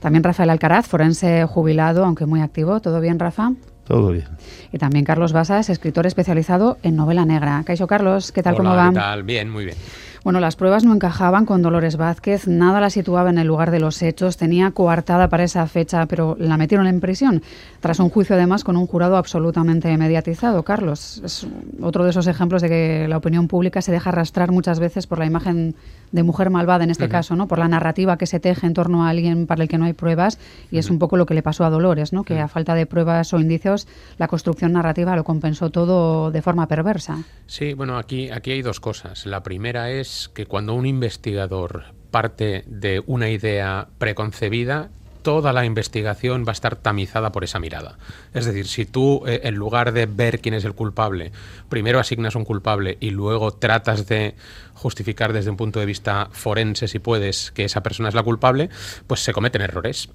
También 0.00 0.24
Rafael 0.24 0.48
Alcaraz, 0.48 0.86
forense 0.86 1.44
jubilado, 1.44 2.06
aunque 2.06 2.24
muy 2.24 2.40
activo. 2.40 2.80
¿Todo 2.80 2.98
bien, 2.98 3.18
Rafa? 3.18 3.52
Todo 3.86 4.12
bien. 4.12 4.24
Y 4.72 4.78
también 4.78 5.04
Carlos 5.04 5.34
Basas, 5.34 5.68
escritor 5.68 6.06
especializado 6.06 6.78
en 6.82 6.96
novela 6.96 7.26
negra. 7.26 7.62
Caixo 7.66 7.86
Carlos, 7.86 8.32
¿qué 8.32 8.42
tal? 8.42 8.56
¿Cómo 8.56 8.74
va? 8.74 8.88
¿qué 8.88 8.94
tal? 8.94 9.22
Bien, 9.22 9.50
muy 9.50 9.66
bien. 9.66 9.76
Bueno, 10.24 10.40
las 10.40 10.56
pruebas 10.56 10.84
no 10.84 10.94
encajaban 10.94 11.44
con 11.44 11.60
Dolores 11.60 11.98
Vázquez, 11.98 12.48
nada 12.48 12.80
la 12.80 12.88
situaba 12.88 13.28
en 13.28 13.36
el 13.36 13.46
lugar 13.46 13.70
de 13.70 13.78
los 13.78 14.00
hechos, 14.00 14.38
tenía 14.38 14.70
coartada 14.70 15.28
para 15.28 15.44
esa 15.44 15.66
fecha, 15.66 16.06
pero 16.06 16.34
la 16.40 16.56
metieron 16.56 16.86
en 16.86 17.00
prisión, 17.00 17.42
tras 17.80 18.00
un 18.00 18.08
juicio 18.08 18.34
además 18.34 18.64
con 18.64 18.78
un 18.78 18.86
jurado 18.86 19.18
absolutamente 19.18 19.94
mediatizado. 19.98 20.62
Carlos, 20.62 21.20
es 21.22 21.46
otro 21.82 22.04
de 22.04 22.10
esos 22.10 22.26
ejemplos 22.26 22.62
de 22.62 22.70
que 22.70 23.06
la 23.06 23.18
opinión 23.18 23.48
pública 23.48 23.82
se 23.82 23.92
deja 23.92 24.08
arrastrar 24.08 24.50
muchas 24.50 24.80
veces 24.80 25.06
por 25.06 25.18
la 25.18 25.26
imagen 25.26 25.74
de 26.10 26.22
mujer 26.22 26.48
malvada 26.48 26.84
en 26.84 26.90
este 26.90 27.08
caso, 27.08 27.36
¿no? 27.36 27.46
Por 27.46 27.58
la 27.58 27.68
narrativa 27.68 28.16
que 28.16 28.26
se 28.26 28.40
teje 28.40 28.66
en 28.66 28.72
torno 28.72 29.04
a 29.04 29.10
alguien 29.10 29.46
para 29.46 29.62
el 29.62 29.68
que 29.68 29.76
no 29.76 29.84
hay 29.84 29.92
pruebas, 29.92 30.38
y 30.70 30.78
es 30.78 30.88
un 30.88 30.98
poco 30.98 31.18
lo 31.18 31.26
que 31.26 31.34
le 31.34 31.42
pasó 31.42 31.64
a 31.64 31.70
Dolores, 31.70 32.14
¿no? 32.14 32.24
Que 32.24 32.40
a 32.40 32.48
falta 32.48 32.74
de 32.74 32.86
pruebas 32.86 33.34
o 33.34 33.40
indicios, 33.40 33.86
la 34.16 34.28
construcción 34.28 34.72
narrativa 34.72 35.16
lo 35.16 35.24
compensó 35.24 35.68
todo 35.68 36.30
de 36.30 36.40
forma 36.40 36.66
perversa. 36.66 37.24
Sí, 37.46 37.74
bueno, 37.74 37.98
aquí, 37.98 38.30
aquí 38.30 38.52
hay 38.52 38.62
dos 38.62 38.80
cosas. 38.80 39.26
La 39.26 39.42
primera 39.42 39.90
es 39.90 40.13
que 40.34 40.46
cuando 40.46 40.74
un 40.74 40.86
investigador 40.86 41.84
parte 42.10 42.64
de 42.66 43.02
una 43.06 43.28
idea 43.30 43.88
preconcebida, 43.98 44.90
toda 45.24 45.54
la 45.54 45.64
investigación 45.64 46.44
va 46.46 46.50
a 46.50 46.52
estar 46.52 46.76
tamizada 46.76 47.32
por 47.32 47.44
esa 47.44 47.58
mirada. 47.58 47.96
Es 48.34 48.44
decir, 48.44 48.68
si 48.68 48.84
tú, 48.84 49.24
eh, 49.26 49.40
en 49.44 49.54
lugar 49.54 49.92
de 49.92 50.06
ver 50.06 50.40
quién 50.40 50.54
es 50.54 50.64
el 50.64 50.74
culpable, 50.74 51.32
primero 51.70 51.98
asignas 51.98 52.36
un 52.36 52.44
culpable 52.44 52.98
y 53.00 53.10
luego 53.10 53.52
tratas 53.54 54.06
de 54.06 54.34
justificar 54.74 55.32
desde 55.32 55.50
un 55.50 55.56
punto 55.56 55.80
de 55.80 55.86
vista 55.86 56.28
forense, 56.30 56.88
si 56.88 56.98
puedes, 56.98 57.50
que 57.52 57.64
esa 57.64 57.82
persona 57.82 58.10
es 58.10 58.14
la 58.14 58.22
culpable, 58.22 58.68
pues 59.06 59.20
se 59.20 59.32
cometen 59.32 59.62
errores. 59.62 60.10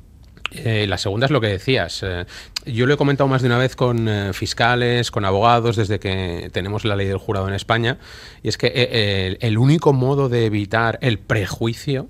Eh, 0.52 0.86
la 0.88 0.98
segunda 0.98 1.26
es 1.26 1.32
lo 1.32 1.42
que 1.42 1.48
decías. 1.48 2.02
Eh, 2.04 2.26
yo 2.66 2.86
lo 2.86 2.94
he 2.94 2.98
comentado 2.98 3.28
más 3.28 3.42
de 3.42 3.48
una 3.48 3.58
vez 3.58 3.76
con 3.76 4.08
eh, 4.08 4.34
fiscales, 4.34 5.12
con 5.12 5.26
abogados, 5.26 5.76
desde 5.76 6.00
que 6.00 6.50
tenemos 6.52 6.86
la 6.86 6.96
ley 6.96 7.08
del 7.08 7.18
jurado 7.18 7.48
en 7.48 7.54
España, 7.54 7.98
y 8.42 8.50
es 8.50 8.58
que 8.58 9.38
el 9.40 9.58
único 9.58 9.94
modo 9.94 10.30
de 10.30 10.46
evitar 10.46 10.98
el 11.02 11.20
prejuicio 11.20 12.08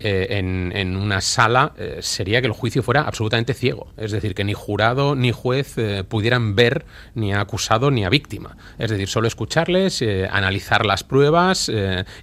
eh, 0.00 0.38
en, 0.38 0.96
una 0.96 1.20
sala 1.20 1.72
eh, 1.76 1.98
sería 2.02 2.40
que 2.40 2.46
el 2.46 2.52
juicio 2.52 2.82
fuera 2.82 3.02
absolutamente 3.02 3.54
ciego. 3.54 3.88
Es 3.96 4.12
decir, 4.12 4.34
que 4.34 4.44
ni 4.44 4.54
jurado 4.54 5.16
ni 5.16 5.32
juez 5.32 5.76
eh, 5.76 6.04
pudieran 6.04 6.54
ver 6.54 6.84
ni 7.14 7.32
a 7.32 7.40
acusado 7.40 7.90
ni 7.90 8.04
a 8.04 8.08
víctima. 8.08 8.56
Es 8.78 8.90
decir, 8.90 9.08
solo 9.08 9.26
escucharles, 9.26 10.02
analizar 10.30 10.86
las 10.86 11.02
pruebas 11.02 11.70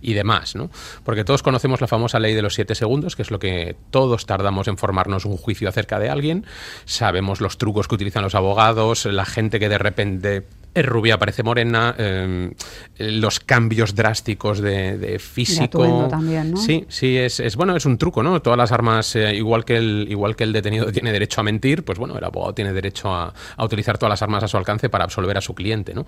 y 0.01 0.13
demás. 0.13 0.55
¿no? 0.55 0.69
Porque 1.03 1.23
todos 1.23 1.43
conocemos 1.43 1.81
la 1.81 1.87
famosa 1.87 2.19
ley 2.19 2.33
de 2.33 2.41
los 2.41 2.53
siete 2.53 2.75
segundos, 2.75 3.15
que 3.15 3.21
es 3.23 3.31
lo 3.31 3.39
que 3.39 3.75
todos 3.91 4.25
tardamos 4.25 4.67
en 4.67 4.77
formarnos 4.77 5.25
un 5.25 5.37
juicio 5.37 5.67
acerca 5.67 5.99
de 5.99 6.09
alguien. 6.09 6.45
Sabemos 6.85 7.41
los 7.41 7.57
trucos 7.57 7.87
que 7.87 7.95
utilizan 7.95 8.23
los 8.23 8.35
abogados, 8.35 9.05
la 9.05 9.25
gente 9.25 9.59
que 9.59 9.69
de 9.69 9.77
repente 9.77 10.43
es 10.75 10.85
rubia, 10.85 11.17
parece 11.17 11.41
morena, 11.41 11.95
em, 11.97 12.51
los 12.97 13.39
cambios 13.39 13.95
drásticos 13.95 14.59
de, 14.59 15.17
físico. 15.19 16.07
también, 16.09 16.51
¿no? 16.51 16.57
Sí, 16.57 16.85
sí, 16.89 17.17
es, 17.17 17.39
es, 17.39 17.55
bueno, 17.55 17.75
es 17.77 17.85
un 17.85 17.97
truco, 17.97 18.21
¿no? 18.21 18.41
Todas 18.41 18.57
las 18.57 18.73
armas, 18.73 19.15
eh, 19.15 19.33
igual, 19.33 19.63
que 19.63 19.77
el, 19.77 20.07
igual 20.09 20.35
que 20.35 20.43
el 20.43 20.51
detenido 20.51 20.91
tiene 20.91 21.13
derecho 21.13 21.39
a 21.39 21.45
mentir, 21.45 21.83
pues 21.83 21.97
bueno, 21.97 22.17
el 22.17 22.23
abogado 22.23 22.53
tiene 22.53 22.73
derecho 22.73 23.13
a, 23.13 23.33
utilizar 23.57 23.97
todas 23.97 24.11
las 24.11 24.21
armas 24.21 24.43
a 24.43 24.47
su 24.49 24.57
alcance 24.57 24.89
para 24.89 25.05
absolver 25.05 25.37
a 25.37 25.41
su 25.41 25.55
cliente, 25.55 25.93
¿no? 25.93 26.05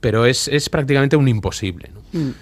Pero 0.00 0.26
es, 0.26 0.48
es 0.48 0.68
prácticamente 0.68 1.16
un 1.16 1.28
imposible, 1.28 1.90
¿no? 1.94 2.20
Mm. 2.20 2.34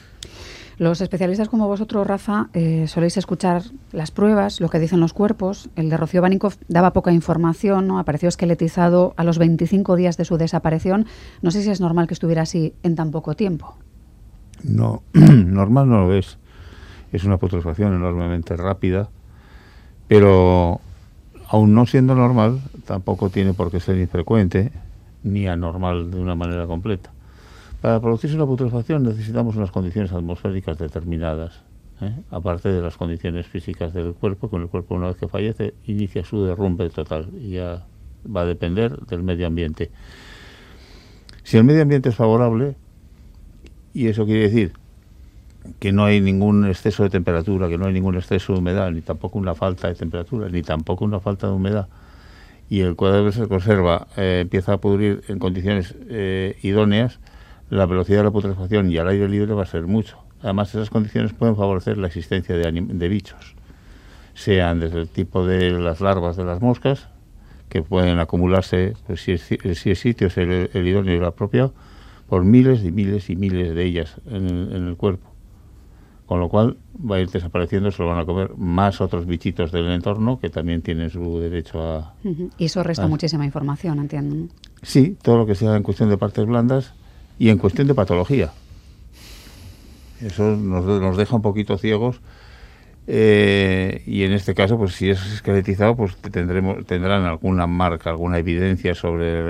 Los 0.79 1.01
especialistas 1.01 1.49
como 1.49 1.67
vosotros, 1.67 2.07
Rafa, 2.07 2.49
eh, 2.53 2.87
soléis 2.87 3.17
escuchar 3.17 3.63
las 3.93 4.11
pruebas, 4.11 4.61
lo 4.61 4.69
que 4.69 4.79
dicen 4.79 5.01
los 5.01 5.15
cuerpos. 5.15 5.71
El 5.75 5.89
de 5.89 5.97
Rocío 5.97 6.21
Banikov 6.21 6.55
daba 6.69 6.93
poca 6.93 7.13
información, 7.13 7.87
¿no? 7.87 7.99
apareció 7.99 8.29
esqueletizado 8.29 9.15
a 9.17 9.25
los 9.25 9.39
25 9.39 9.97
días 9.97 10.19
de 10.19 10.27
su 10.27 10.37
desaparición. 10.37 11.07
No 11.41 11.51
sé 11.51 11.63
si 11.63 11.71
es 11.71 11.81
normal 11.81 12.07
que 12.07 12.15
estuviera 12.15 12.43
así 12.43 12.75
en 12.83 12.95
tan 12.95 13.11
poco 13.11 13.35
tiempo. 13.35 13.79
No, 14.63 15.03
normal 15.15 15.89
no 15.89 16.07
lo 16.07 16.15
es. 16.15 16.37
Es 17.11 17.25
una 17.25 17.39
putrefacción 17.39 17.95
enormemente 17.95 18.55
rápida, 18.55 19.09
pero 20.09 20.83
aún 21.49 21.75
no 21.75 21.87
siendo 21.87 22.15
normal, 22.15 22.61
tampoco 22.85 23.31
tiene 23.31 23.55
por 23.55 23.71
qué 23.71 23.81
ser 23.81 23.97
infrecuente 23.97 24.73
ni 25.23 25.47
anormal 25.49 26.11
de 26.11 26.21
una 26.21 26.35
manera 26.35 26.67
completa. 26.67 27.11
Para 27.81 28.01
producirse 28.01 28.37
una 28.37 28.47
putrefacción 28.47 29.03
necesitamos 29.03 29.57
unas 29.57 29.71
condiciones 29.71 30.13
atmosféricas 30.13 30.79
determinadas, 30.79 31.63
¿eh? 32.01 32.13
aparte 32.31 32.71
de 32.71 32.81
las 32.81 32.97
condiciones 32.97 33.47
físicas 33.47 33.93
del 33.93 34.15
cuerpo, 34.15 34.49
con 34.49 34.63
el 34.63 34.69
cuerpo 34.69 34.95
una 34.95 35.09
vez 35.09 35.17
que 35.17 35.29
fallece 35.29 35.75
inicia 35.87 36.25
su 36.25 36.45
derrumbe 36.45 36.89
total 36.91 37.29
y 37.39 37.51
ya 37.51 37.85
va 38.35 38.43
a 38.43 38.47
depender 38.47 38.99
del 39.07 39.23
medio 39.23 39.47
ambiente. 39.47 39.91
Si 41.43 41.57
el 41.57 41.65
medio 41.65 41.83
ambiente 41.83 42.09
es 42.09 42.17
favorable, 42.17 42.77
y 43.95 44.09
eso 44.09 44.27
quiere 44.27 44.43
decir 44.43 44.73
que 45.79 45.93
no 45.93 46.05
hay 46.05 46.21
ningún 46.21 46.67
exceso 46.67 47.03
de 47.03 47.11
temperatura, 47.11 47.69
que 47.69 47.79
no 47.79 47.87
hay 47.87 47.93
ningún 47.93 48.17
exceso 48.17 48.53
de 48.53 48.59
humedad, 48.59 48.91
ni 48.91 49.01
tampoco 49.01 49.39
una 49.39 49.55
falta 49.55 49.89
de 49.89 49.95
temperatura, 49.95 50.49
ni 50.49 50.63
tampoco 50.63 51.05
una 51.05 51.21
falta 51.21 51.47
de 51.47 51.53
humedad, 51.53 51.89
y 52.69 52.81
el 52.81 52.97
cuadro 52.97 53.31
se 53.33 53.47
conserva, 53.47 54.09
eh, 54.17 54.41
empieza 54.43 54.75
a 54.75 54.79
pudrir 54.79 55.23
en 55.29 55.39
condiciones 55.39 55.95
eh, 56.09 56.59
idóneas, 56.63 57.21
la 57.71 57.87
velocidad 57.87 58.19
de 58.19 58.25
la 58.25 58.31
putrefacción 58.31 58.91
y 58.91 58.99
al 58.99 59.09
aire 59.09 59.29
libre 59.29 59.55
va 59.55 59.63
a 59.63 59.67
ser 59.67 59.87
mucho. 59.87 60.19
Además, 60.43 60.75
esas 60.75 60.91
condiciones 60.91 61.33
pueden 61.33 61.57
favorecer 61.57 61.99
la 61.99 62.07
existencia 62.07 62.57
de, 62.57 62.71
de 62.71 63.09
bichos, 63.09 63.55
sean 64.35 64.81
desde 64.81 65.01
el 65.01 65.09
tipo 65.09 65.47
de 65.47 65.71
las 65.73 66.01
larvas 66.01 66.37
de 66.37 66.45
las 66.45 66.61
moscas, 66.61 67.09
que 67.69 67.83
pueden 67.83 68.19
acumularse, 68.19 68.95
pues, 69.07 69.23
si, 69.23 69.33
el 69.33 69.97
sitio 69.97 70.29
es 70.29 70.39
el, 70.39 70.87
idóneo 70.87 71.15
y 71.15 71.19
el 71.19 71.25
apropiado, 71.25 71.75
por 72.29 72.45
miles 72.45 72.85
y 72.85 72.93
miles 72.93 73.31
y 73.31 73.37
miles 73.37 73.75
de 73.75 73.85
ellas 73.85 74.21
en 74.27 74.47
el, 74.47 74.97
cuerpo. 74.97 75.31
Con 76.27 76.41
lo 76.41 76.49
cual 76.49 76.77
va 76.99 77.17
a 77.17 77.21
ir 77.21 77.31
desapareciendo, 77.31 77.91
se 77.93 78.03
lo 78.03 78.09
van 78.09 78.19
a 78.19 78.25
comer 78.25 78.57
más 78.57 79.01
otros 79.01 79.27
bichitos 79.27 79.71
del 79.71 79.89
entorno 79.91 80.41
que 80.41 80.51
también 80.51 80.83
tienen 80.83 81.09
su 81.11 81.39
derecho 81.39 81.81
a... 81.81 82.15
Y 82.59 82.65
eso 82.65 82.83
resta 82.83 83.07
muchísima 83.07 83.45
información, 83.45 84.01
entiendo. 84.01 84.53
Sí, 84.83 85.17
todo 85.23 85.39
lo 85.39 85.47
que 85.47 85.55
sea 85.55 85.77
en 85.77 85.85
cuestión 85.85 86.09
de 86.09 86.19
partes 86.19 86.45
blandas 86.45 86.95
y 87.39 87.51
en 87.51 87.59
cuestión 87.59 87.87
de 87.87 87.95
patología. 87.95 88.53
Eso 90.21 90.57
nos, 90.57 91.17
deja 91.17 91.37
un 91.37 91.43
poquito 91.43 91.77
ciegos. 91.79 92.21
Eh, 93.09 94.03
y 94.07 94.25
en 94.25 94.33
este 94.33 94.55
caso, 94.55 94.77
pues 94.79 94.95
si 94.95 95.11
es 95.11 95.25
esqueletizado, 95.33 95.95
pues 95.95 96.17
tendremos, 96.17 96.85
tendrán 96.87 97.25
alguna 97.25 97.69
marca, 97.69 98.11
alguna 98.11 98.39
evidencia 98.39 98.97
sobre 98.97 99.43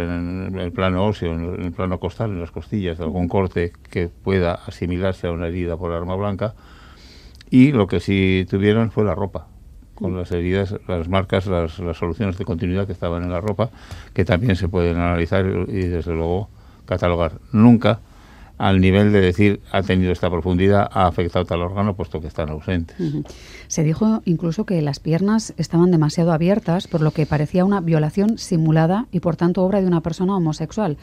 el, 0.63 0.73
plano 0.73 1.07
óseo, 1.07 1.33
en 1.33 1.63
el, 1.63 1.73
plano 1.73 1.99
costal, 1.99 2.33
en 2.33 2.41
las 2.41 2.51
costillas, 2.51 3.01
algún 3.01 3.29
corte 3.29 3.73
que 3.91 4.09
pueda 4.09 4.55
asimilarse 4.55 5.29
a 5.29 5.33
una 5.33 5.47
herida 5.47 5.77
por 5.77 5.93
arma 5.93 6.17
blanca. 6.17 6.55
Y 7.49 7.73
lo 7.73 7.87
que 7.87 8.01
sí 8.01 8.45
tuvieron 8.51 8.91
fue 8.91 9.05
la 9.05 9.15
ropa, 9.15 9.47
con 9.95 10.17
las 10.17 10.33
heridas, 10.33 10.75
las 10.87 11.09
marcas, 11.09 11.47
las, 11.47 11.79
las 11.79 11.97
soluciones 11.97 12.37
de 12.37 12.45
continuidad 12.45 12.87
que 12.87 12.93
estaban 12.93 13.23
en 13.23 13.31
la 13.31 13.41
ropa, 13.41 13.71
que 14.13 14.27
también 14.27 14.57
se 14.57 14.69
pueden 14.69 14.99
analizar 14.99 15.47
y 15.47 15.83
desde 15.87 16.13
luego 16.13 16.51
catalogar. 16.87 17.41
Nunca 17.53 18.01
al 18.59 18.81
nivel 18.81 19.13
de 19.13 19.21
decir 19.21 19.61
ha 19.71 19.83
tenido 19.83 20.13
esta 20.13 20.31
profundidad, 20.31 20.89
ha 20.91 21.07
afectado 21.07 21.45
tal 21.45 21.61
órgano, 21.61 21.95
puesto 21.95 22.21
que 22.21 22.27
están 22.27 22.49
ausentes. 22.49 22.97
Se 23.69 23.83
dijo 23.83 24.23
incluso 24.25 24.65
que 24.65 24.81
las 24.83 24.99
piernas 24.99 25.53
estaban 25.57 25.91
demasiado 25.91 26.33
abiertas, 26.33 26.89
por 26.89 27.03
lo 27.03 27.11
que 27.11 27.27
parecía 27.27 27.65
una 27.65 27.81
violación 27.81 28.39
simulada 28.39 29.07
y 29.13 29.21
por 29.21 29.37
tanto 29.37 29.63
obra 29.63 29.81
de 29.81 29.87
una 29.87 30.01
persona 30.01 30.37
homosexual. 30.37 30.97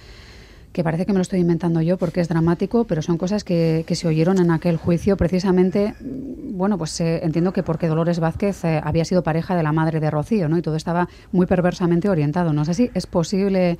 Que 0.71 0.83
parece 0.83 1.05
que 1.05 1.13
me 1.13 1.19
lo 1.19 1.21
estoy 1.21 1.39
inventando 1.39 1.81
yo 1.81 1.97
porque 1.97 2.19
es 2.19 2.27
dramático, 2.27 2.85
pero 2.85 3.03
son 3.03 3.19
cosas 3.19 3.43
que, 3.43 3.85
se 3.87 4.07
oyeron 4.07 4.39
en 4.39 4.49
aquel 4.49 4.77
juicio 4.77 5.15
precisamente, 5.17 5.93
bueno, 6.01 6.79
pues 6.79 6.99
eh, 6.99 7.19
entiendo 7.23 7.53
que 7.53 7.61
porque 7.61 7.87
Dolores 7.87 8.19
Vázquez 8.19 8.65
eh, 8.65 8.81
había 8.83 9.05
sido 9.05 9.21
pareja 9.21 9.55
de 9.55 9.61
la 9.61 9.71
madre 9.71 9.99
de 9.99 10.09
Rocío, 10.09 10.49
¿no? 10.49 10.57
Y 10.57 10.63
todo 10.63 10.75
estaba 10.75 11.07
muy 11.31 11.45
perversamente 11.45 12.09
orientado. 12.09 12.53
No 12.53 12.65
sé 12.65 12.73
si 12.73 12.89
es 12.95 13.05
posible 13.05 13.77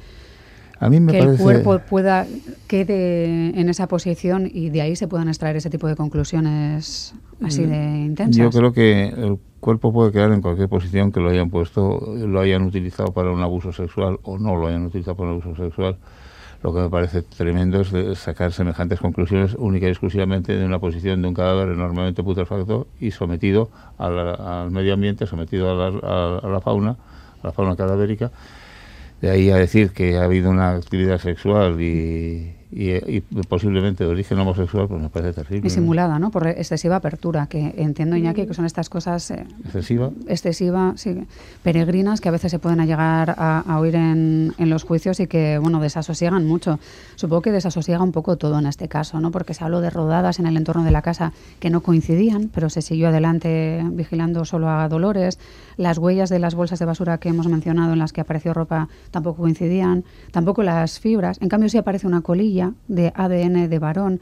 que 0.90 1.20
el 1.20 1.38
cuerpo 1.38 1.80
pueda 1.80 2.26
quede 2.68 3.60
en 3.60 3.70
esa 3.70 3.88
posición 3.88 4.50
y 4.52 4.70
de 4.70 4.82
ahí 4.82 4.96
se 4.96 5.08
puedan 5.08 5.28
extraer 5.28 5.56
ese 5.56 5.70
tipo 5.70 5.88
de 5.88 5.96
conclusiones 5.96 7.14
así 7.42 7.66
de 7.66 7.78
mm, 7.78 8.06
intensas. 8.06 8.36
Yo 8.36 8.50
creo 8.50 8.74
que 8.74 9.08
el 9.10 9.38
cuerpo 9.60 9.94
puede 9.94 10.12
quedar 10.12 10.32
en 10.32 10.42
cualquier 10.42 10.70
posición 10.70 11.12
que 11.12 11.20
lo 11.20 11.30
hayan 11.30 11.50
puesto, 11.50 12.16
lo 12.16 12.40
hayan 12.40 12.64
utilizado 12.64 13.12
para 13.14 13.32
un 13.32 13.42
abuso 13.42 13.72
sexual 13.72 14.20
o 14.24 14.38
no 14.38 14.56
lo 14.56 14.68
hayan 14.68 14.86
utilizado 14.86 15.16
para 15.18 15.32
un 15.32 15.42
abuso 15.42 15.64
sexual. 15.64 15.98
Lo 16.64 16.74
que 16.74 16.80
me 16.80 16.90
parece 16.90 17.24
tremendo 17.24 17.82
es 17.82 18.20
sacar 18.20 18.54
semejantes 18.54 19.00
conclusiones 19.00 19.54
única 19.60 19.86
y 19.88 19.90
exclusivamente 19.90 20.56
de 20.56 20.66
una 20.66 20.80
posición 20.80 21.22
de 21.22 21.28
un 21.28 21.34
cadáver 21.34 21.70
enormemente 21.70 22.24
putrefacto 22.24 22.88
y 23.02 23.12
sometido 23.12 23.70
al, 23.98 24.72
medio 24.72 24.94
ambiente, 24.94 25.28
sometido 25.28 25.70
a 25.72 25.92
la, 25.92 26.40
a 26.42 26.48
la 26.48 26.62
fauna, 26.62 26.92
a 27.42 27.48
la 27.48 27.52
fauna 27.52 27.76
cadavérica 27.76 28.32
de 29.24 29.32
ahí 29.32 29.52
a 29.52 29.56
decir 29.56 29.92
que 29.92 30.18
ha 30.18 30.26
habido 30.26 30.50
una 30.50 30.76
actividad 30.76 31.18
sexual 31.18 31.80
y, 31.82 32.54
y, 32.76 33.22
posiblemente 33.48 34.04
de 34.04 34.10
origen 34.10 34.40
homosexual, 34.40 34.88
pues 34.88 35.02
me 35.02 35.10
parece 35.10 35.34
terrible. 35.34 35.68
Y 35.68 35.70
simulada, 35.70 36.18
¿no? 36.18 36.32
Por 36.32 36.48
excesiva 36.48 36.96
apertura, 36.96 37.48
que 37.48 37.76
entiendo, 37.78 38.16
Iñaki, 38.16 38.48
que 38.48 38.54
son 38.54 38.66
estas 38.66 38.90
cosas... 38.90 39.30
Eh, 39.32 39.46
¿Excesiva? 39.66 40.12
Excesiva, 40.28 40.94
sí. 40.96 41.28
Peregrinas 41.62 42.20
que 42.20 42.30
a 42.30 42.32
veces 42.32 42.52
se 42.52 42.60
pueden 42.60 42.84
llegar 42.86 43.36
a, 43.38 43.80
oír 43.80 43.96
en, 43.96 44.54
en, 44.58 44.70
los 44.70 44.84
juicios 44.84 45.20
y 45.20 45.28
que, 45.28 45.60
bueno, 45.60 45.80
desasosiegan 45.80 46.46
mucho. 46.46 46.80
Supongo 47.16 47.44
que 47.44 47.52
desasosiega 47.52 48.02
un 48.02 48.12
poco 48.12 48.38
todo 48.38 48.58
en 48.58 48.66
este 48.66 48.88
caso, 48.88 49.20
¿no? 49.20 49.32
Porque 49.32 49.54
se 49.54 49.64
habló 49.64 49.80
de 49.80 49.90
rodadas 49.90 50.40
en 50.40 50.48
el 50.48 50.58
entorno 50.58 50.84
de 50.84 50.92
la 50.92 51.02
casa 51.02 51.32
que 51.60 51.70
no 51.70 51.82
coincidían, 51.82 52.50
pero 52.54 52.70
se 52.70 52.82
siguió 52.82 53.10
adelante 53.10 53.84
vigilando 53.92 54.46
solo 54.46 54.70
a 54.70 54.88
Dolores. 54.90 55.38
Las 55.78 55.98
huellas 55.98 56.30
de 56.30 56.40
las 56.40 56.56
bolsas 56.56 56.80
de 56.80 56.86
basura 56.86 57.20
que 57.20 57.30
hemos 57.30 57.48
mencionado 57.48 57.94
en 57.94 58.00
las 58.00 58.14
que 58.14 58.22
apareció 58.22 58.54
ropa 58.54 58.90
tampoco 59.12 59.42
coincidían. 59.44 60.04
Tampoco 60.32 60.64
las 60.64 61.00
fibras. 61.00 61.40
En 61.42 61.50
cambio, 61.50 61.70
sí 61.70 61.78
aparece 61.78 62.08
una 62.08 62.22
colilla 62.22 62.63
de 62.88 63.12
ADN 63.16 63.70
de 63.70 63.80
varón. 63.80 64.20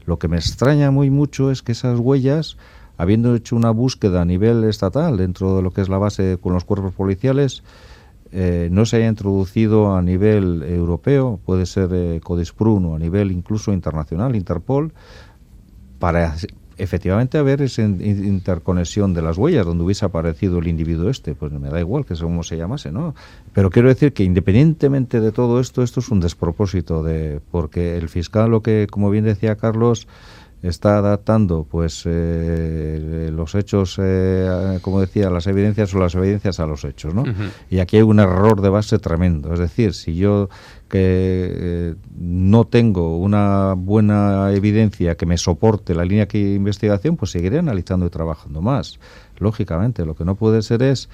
Lo 0.05 0.19
que 0.19 0.27
me 0.27 0.37
extraña 0.37 0.91
muy 0.91 1.09
mucho 1.09 1.49
es 1.49 1.63
que 1.63 1.71
esas 1.71 1.97
huellas, 1.97 2.57
habiendo 2.95 3.33
hecho 3.33 3.55
una 3.55 3.71
búsqueda 3.71 4.21
a 4.21 4.25
nivel 4.25 4.63
estatal 4.65 5.17
dentro 5.17 5.55
de 5.55 5.63
lo 5.63 5.71
que 5.71 5.81
es 5.81 5.89
la 5.89 5.97
base 5.97 6.37
con 6.39 6.53
los 6.53 6.63
cuerpos 6.63 6.93
policiales, 6.93 7.63
eh, 8.31 8.69
no 8.71 8.85
se 8.85 8.97
haya 8.97 9.07
introducido 9.07 9.95
a 9.95 10.03
nivel 10.03 10.61
europeo, 10.61 11.39
puede 11.43 11.65
ser 11.65 11.89
eh, 11.91 12.19
Codisprun 12.23 12.85
o 12.85 12.95
a 12.97 12.99
nivel 12.99 13.31
incluso 13.31 13.73
internacional, 13.73 14.35
Interpol, 14.35 14.93
para 15.97 16.35
efectivamente 16.81 17.38
haber 17.38 17.61
esa 17.61 17.83
interconexión 17.83 19.13
de 19.13 19.21
las 19.21 19.38
huellas 19.38 19.65
donde 19.65 19.83
hubiese 19.83 20.05
aparecido 20.05 20.59
el 20.59 20.67
individuo 20.67 21.09
este, 21.09 21.35
pues 21.35 21.51
me 21.51 21.69
da 21.69 21.79
igual 21.79 22.05
que 22.05 22.15
sea 22.15 22.25
como 22.25 22.43
se 22.43 22.57
llamase, 22.57 22.91
¿no? 22.91 23.13
Pero 23.53 23.69
quiero 23.69 23.88
decir 23.88 24.13
que 24.13 24.23
independientemente 24.23 25.19
de 25.19 25.31
todo 25.31 25.59
esto, 25.59 25.83
esto 25.83 26.00
es 26.00 26.09
un 26.09 26.19
despropósito 26.19 27.03
de 27.03 27.39
porque 27.51 27.97
el 27.97 28.09
fiscal 28.09 28.50
lo 28.50 28.61
que, 28.61 28.88
como 28.89 29.11
bien 29.11 29.25
decía 29.25 29.55
Carlos, 29.57 30.07
está 30.63 30.97
adaptando 30.97 31.65
pues 31.69 32.03
eh, 32.05 33.29
los 33.33 33.55
hechos 33.55 33.97
eh, 34.00 34.79
como 34.81 35.01
decía 35.01 35.29
las 35.31 35.47
evidencias 35.47 35.93
o 35.95 36.00
las 36.00 36.13
evidencias 36.13 36.59
a 36.59 36.67
los 36.67 36.85
hechos 36.85 37.15
no 37.15 37.23
y 37.67 37.79
aquí 37.79 37.97
hay 37.97 38.03
un 38.03 38.19
error 38.19 38.61
de 38.61 38.69
base 38.69 39.00
tremendo. 39.00 39.53
Es 39.53 39.59
decir 39.59 39.93
si 39.93 40.15
yo 40.15 40.50
que 40.91 41.00
eh, 41.00 41.95
no 42.19 42.65
tengo 42.65 43.17
una 43.17 43.75
buena 43.77 44.51
evidencia 44.51 45.15
que 45.15 45.25
me 45.25 45.38
soporte 45.38 45.95
la 45.95 46.03
línea 46.03 46.25
de 46.25 46.55
investigación 46.55 47.15
pues 47.15 47.31
seguiré 47.31 47.60
analizando 47.60 48.05
y 48.05 48.10
trabajando 48.10 48.62
más. 48.62 49.00
Lógicamente 49.39 50.05
lo 50.05 50.15
que 50.15 50.25
no 50.25 50.36
puede 50.36 50.62
ser 50.62 50.83
es 50.83 51.07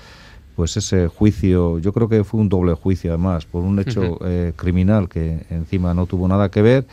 pues 0.56 0.76
ese 0.78 1.08
juicio, 1.08 1.78
yo 1.78 1.94
creo 1.94 2.10
que 2.10 2.24
fue 2.24 2.40
un 2.40 2.50
doble 2.50 2.74
juicio 2.74 3.12
además, 3.12 3.46
por 3.46 3.64
un 3.64 3.78
hecho 3.78 4.18
criminal 4.56 5.08
que 5.08 5.46
encima 5.52 5.94
no 5.94 6.08
tuvo 6.08 6.28
nada 6.28 6.50
que 6.50 6.64
ver 6.64 6.88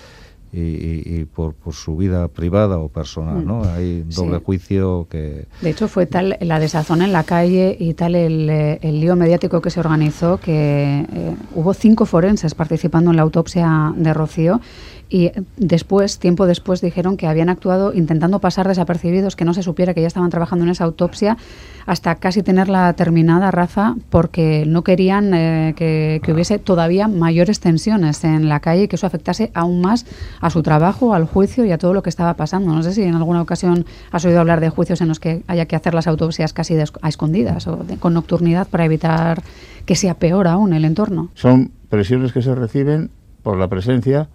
y, 0.56 1.24
por, 1.24 1.54
por, 1.54 1.74
su 1.74 1.96
vida 1.96 2.28
privada 2.28 2.78
o 2.78 2.88
personal, 2.88 3.44
¿no? 3.44 3.60
Mm. 3.60 3.68
Hay 3.74 4.02
doble 4.02 4.38
juicio 4.38 5.06
que... 5.10 5.46
De 5.60 5.70
hecho, 5.70 5.88
fue 5.88 6.06
tal 6.06 6.36
la 6.40 6.60
desazón 6.60 7.02
en 7.02 7.12
la 7.12 7.24
calle 7.24 7.76
y 7.78 7.94
tal 7.94 8.14
el, 8.14 8.48
eh, 8.48 8.78
el 8.82 9.00
lío 9.00 9.16
mediático 9.16 9.60
que 9.60 9.70
se 9.70 9.80
organizó 9.80 10.38
que 10.38 11.06
eh, 11.12 11.36
hubo 11.54 11.74
cinco 11.74 12.06
forenses 12.06 12.54
participando 12.54 13.10
en 13.10 13.16
la 13.16 13.22
autopsia 13.22 13.92
de 13.96 14.14
Rocío 14.14 14.60
y 15.08 15.30
después, 15.56 16.18
tiempo 16.18 16.46
después, 16.46 16.80
dijeron 16.80 17.16
que 17.16 17.26
habían 17.26 17.48
actuado 17.48 17.92
intentando 17.94 18.38
pasar 18.40 18.66
desapercibidos, 18.68 19.36
que 19.36 19.44
no 19.44 19.54
se 19.54 19.62
supiera 19.62 19.94
que 19.94 20.00
ya 20.00 20.06
estaban 20.06 20.30
trabajando 20.30 20.64
en 20.64 20.70
esa 20.70 20.84
autopsia, 20.84 21.36
hasta 21.86 22.14
casi 22.16 22.42
tenerla 22.42 22.92
terminada, 22.94 23.50
Rafa, 23.50 23.96
porque 24.10 24.64
no 24.66 24.82
querían 24.82 25.34
eh, 25.34 25.74
que, 25.76 26.20
hubiese 26.32 26.58
todavía 26.58 27.08
mayores 27.08 27.60
tensiones 27.60 28.24
en 28.24 28.48
la 28.48 28.60
calle 28.60 28.84
y 28.84 28.88
que 28.88 28.96
eso 28.96 29.06
afectase 29.06 29.50
aún 29.54 29.80
más 29.80 30.06
a 30.40 30.50
su 30.50 30.62
trabajo, 30.62 31.14
al 31.14 31.26
juicio 31.26 31.64
y 31.64 31.72
a 31.72 31.78
todo 31.78 31.94
lo 31.94 32.02
que 32.02 32.10
estaba 32.10 32.34
pasando. 32.34 32.72
No 32.72 32.82
sé 32.82 32.92
si 32.92 33.02
en 33.02 33.14
alguna 33.14 33.42
ocasión 33.42 33.84
has 34.10 34.24
oído 34.24 34.40
hablar 34.40 34.60
de 34.60 34.70
juicios 34.70 35.00
en 35.00 35.08
los 35.08 35.20
que 35.20 35.42
haya 35.46 35.66
que 35.66 35.76
hacer 35.76 35.94
las 35.94 36.06
autopsias 36.06 36.52
casi 36.52 36.74
a 36.74 37.08
escondidas 37.08 37.66
o 37.66 37.84
con 38.00 38.14
nocturnidad 38.14 38.66
para 38.68 38.84
evitar 38.84 39.42
que 39.84 39.96
sea 39.96 40.14
peor 40.14 40.48
aún 40.48 40.72
el 40.72 40.84
entorno. 40.84 41.28
Son 41.34 41.70
presiones 41.88 42.32
que 42.32 42.42
se 42.42 42.54
reciben 42.54 43.10
por 43.42 43.58
la 43.58 43.68
presencia 43.68 44.28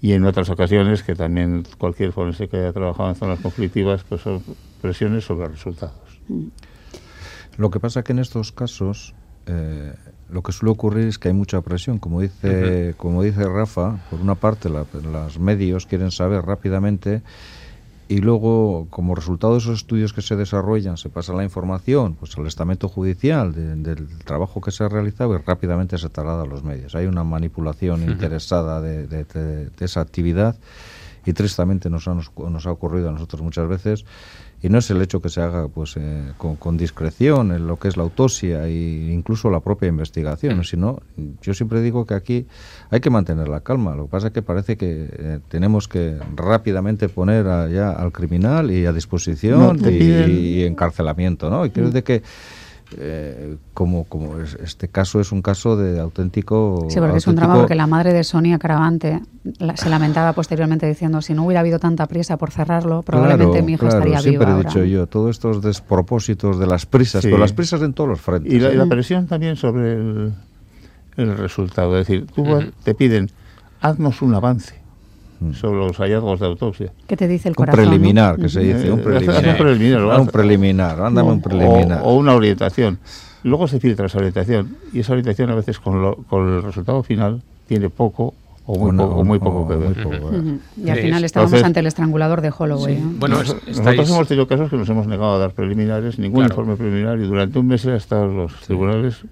y 0.00 0.12
en 0.12 0.24
otras 0.24 0.48
ocasiones, 0.48 1.02
que 1.02 1.14
también 1.14 1.64
cualquier 1.78 2.12
forense 2.12 2.48
que 2.48 2.56
haya 2.56 2.72
trabajado 2.72 3.10
en 3.10 3.16
zonas 3.16 3.40
conflictivas, 3.40 4.04
pues 4.04 4.22
son 4.22 4.42
presiones 4.80 5.24
sobre 5.24 5.48
resultados. 5.48 6.20
Lo 7.56 7.70
que 7.70 7.80
pasa 7.80 8.02
que 8.02 8.12
en 8.12 8.20
estos 8.20 8.52
casos 8.52 9.14
eh, 9.46 9.94
lo 10.30 10.42
que 10.42 10.52
suele 10.52 10.72
ocurrir 10.72 11.08
es 11.08 11.18
que 11.18 11.28
hay 11.28 11.34
mucha 11.34 11.60
presión, 11.60 11.98
como 11.98 12.20
dice, 12.20 12.94
como 12.96 13.22
dice 13.22 13.44
Rafa, 13.44 13.98
por 14.10 14.20
una 14.20 14.36
parte 14.36 14.68
los 14.68 15.38
medios 15.38 15.86
quieren 15.86 16.10
saber 16.10 16.42
rápidamente 16.42 17.22
y 18.10 18.18
luego, 18.18 18.88
como 18.90 19.14
resultado 19.14 19.52
de 19.52 19.60
esos 19.60 19.78
estudios 19.78 20.12
que 20.12 20.20
se 20.20 20.34
desarrollan, 20.34 20.96
se 20.96 21.08
pasa 21.10 21.32
la 21.32 21.44
información 21.44 22.16
pues 22.16 22.36
al 22.36 22.44
estamento 22.48 22.88
judicial 22.88 23.54
del 23.54 24.08
trabajo 24.24 24.60
que 24.60 24.72
se 24.72 24.82
ha 24.82 24.88
realizado 24.88 25.32
y 25.36 25.38
rápidamente 25.38 25.96
se 25.96 26.08
traslada 26.08 26.42
a 26.42 26.46
los 26.46 26.64
medios. 26.64 26.96
Hay 26.96 27.06
una 27.06 27.22
manipulación 27.22 28.02
interesada 28.02 28.80
de, 28.80 29.26
esa 29.78 30.00
actividad 30.00 30.56
y 31.24 31.34
tristemente 31.34 31.88
nos 31.88 32.08
nos 32.08 32.66
ha 32.66 32.72
ocurrido 32.72 33.10
a 33.10 33.12
nosotros 33.12 33.42
muchas 33.42 33.68
veces 33.68 34.04
y 34.62 34.68
no 34.68 34.78
es 34.78 34.90
el 34.90 35.00
hecho 35.00 35.20
que 35.20 35.28
se 35.28 35.40
haga 35.40 35.68
pues 35.68 35.96
eh, 35.96 36.32
con, 36.36 36.76
discreción 36.76 37.52
en 37.52 37.66
lo 37.66 37.78
que 37.78 37.88
es 37.88 37.96
la 37.96 38.02
autopsia 38.02 38.66
e 38.66 39.10
incluso 39.10 39.50
la 39.50 39.60
propia 39.60 39.88
investigación, 39.88 40.58
mm. 40.58 40.64
sino 40.64 41.00
yo 41.40 41.54
siempre 41.54 41.80
digo 41.80 42.04
que 42.06 42.14
aquí 42.14 42.46
hay 42.90 43.00
que 43.00 43.10
mantener 43.10 43.48
la 43.48 43.60
calma. 43.60 43.94
Lo 43.94 44.04
que 44.04 44.10
pasa 44.10 44.26
es 44.28 44.32
que 44.32 44.42
parece 44.42 44.76
que 44.76 45.08
eh, 45.10 45.38
tenemos 45.48 45.88
que 45.88 46.16
rápidamente 46.36 47.08
poner 47.08 47.44
ya 47.72 47.90
al 47.92 48.12
criminal 48.12 48.70
y 48.70 48.86
a 48.86 48.92
disposición 48.92 49.78
y, 49.90 50.62
encarcelamiento, 50.62 51.48
¿no? 51.48 51.64
Y 51.64 51.70
creo 51.70 51.88
mm. 51.88 51.92
de 51.92 52.02
que 52.02 52.22
eh, 52.98 53.56
como, 53.72 54.04
como 54.04 54.38
este 54.38 54.88
caso 54.88 55.20
es 55.20 55.30
un 55.32 55.42
caso 55.42 55.76
de 55.76 56.00
auténtico... 56.00 56.86
Sí, 56.88 56.98
porque 56.98 57.18
es 57.18 57.26
un 57.26 57.36
drama 57.36 57.56
porque 57.56 57.74
la 57.74 57.86
madre 57.86 58.12
de 58.12 58.24
Sonia 58.24 58.58
Caravante 58.58 59.20
se 59.74 59.88
lamentaba 59.88 60.32
posteriormente 60.32 60.86
diciendo 60.86 61.22
si 61.22 61.34
no 61.34 61.44
hubiera 61.44 61.60
habido 61.60 61.78
tanta 61.78 62.06
prisa 62.06 62.36
por 62.36 62.50
cerrarlo, 62.50 63.02
probablemente 63.02 63.62
mi 63.62 63.72
hijo 63.72 63.86
estaría 63.86 64.20
siempre 64.20 64.46
vivo 64.46 64.60
he 64.60 64.64
dicho 64.64 64.84
yo, 64.84 65.06
todos 65.06 65.30
estos 65.30 65.62
despropósitos 65.62 66.58
de 66.58 66.66
las 66.66 66.86
prisas, 66.86 67.22
pero 67.22 67.38
las 67.38 67.52
prisas 67.52 67.80
en 67.82 67.92
todos 67.92 68.10
los 68.10 68.20
frentes. 68.20 68.52
Y 68.52 68.58
la, 68.58 68.72
¿eh? 68.72 68.86
presión 68.88 69.26
también 69.26 69.56
sobre 69.56 69.92
el, 71.16 71.36
resultado, 71.36 71.98
es 71.98 72.06
decir, 72.06 72.26
tú 72.34 72.44
te 72.82 72.94
piden, 72.94 73.30
haznos 73.80 74.22
un 74.22 74.34
avance. 74.34 74.79
Sobre 75.54 75.78
los 75.78 75.96
hallazgos 75.98 76.40
de 76.40 76.46
autopsia. 76.46 76.92
¿Qué 77.06 77.16
te 77.16 77.26
dice 77.26 77.48
el 77.48 77.56
corazón? 77.56 77.80
Un 77.84 77.88
preliminar, 77.90 78.36
que 78.36 78.48
se 78.48 78.60
dice, 78.60 78.90
un 78.92 79.00
preliminar. 79.00 79.36
un 79.48 79.56
preliminar, 79.56 80.20
un 80.20 80.26
preliminar, 80.26 81.00
ándame 81.00 81.30
un 81.32 81.40
preliminar. 81.42 82.00
O, 82.04 82.14
una 82.16 82.34
orientación. 82.34 82.98
Luego 83.42 83.66
se 83.66 83.80
filtra 83.80 84.06
esa 84.06 84.18
orientación 84.18 84.76
y 84.92 85.00
esa 85.00 85.12
orientación 85.12 85.50
a 85.50 85.54
veces 85.54 85.78
con, 85.80 86.14
con 86.24 86.46
el 86.56 86.62
resultado 86.62 87.02
final 87.02 87.40
tiene 87.66 87.88
poco, 87.88 88.34
o 88.66 88.78
muy, 88.78 88.90
Una- 88.90 89.02
poco, 89.04 89.14
o 89.16 89.24
muy 89.24 89.38
o- 89.38 89.40
poco 89.40 89.66
que 89.68 89.74
o 89.74 89.78
ver. 89.78 90.06
muy 90.06 90.18
poco. 90.18 90.30
Y 90.76 90.90
al 90.90 90.96
Sí, 90.98 91.02
final 91.04 91.24
estábamos 91.24 91.50
entonces- 91.52 91.64
ante 91.66 91.80
el 91.80 91.86
estrangulador 91.86 92.42
de 92.42 92.52
Holloway. 92.56 92.98
¿no? 93.00 93.12
Bueno, 93.18 93.36
es- 93.40 93.48
Nosotros 93.48 93.78
estáis- 93.78 94.10
hemos 94.10 94.28
tenido 94.28 94.46
casos 94.46 94.68
que 94.68 94.76
nos 94.76 94.88
hemos 94.90 95.06
negado 95.06 95.32
a 95.34 95.38
dar 95.38 95.52
preliminares, 95.52 96.18
ningún 96.18 96.40
Claro. 96.40 96.52
informe 96.52 96.76
preliminar, 96.76 97.18
y 97.18 97.26
durante 97.26 97.58
un 97.58 97.66
mes 97.66 97.86
han 97.86 97.94
estado 97.94 98.26
los 98.26 98.52
tribunales 98.60 99.22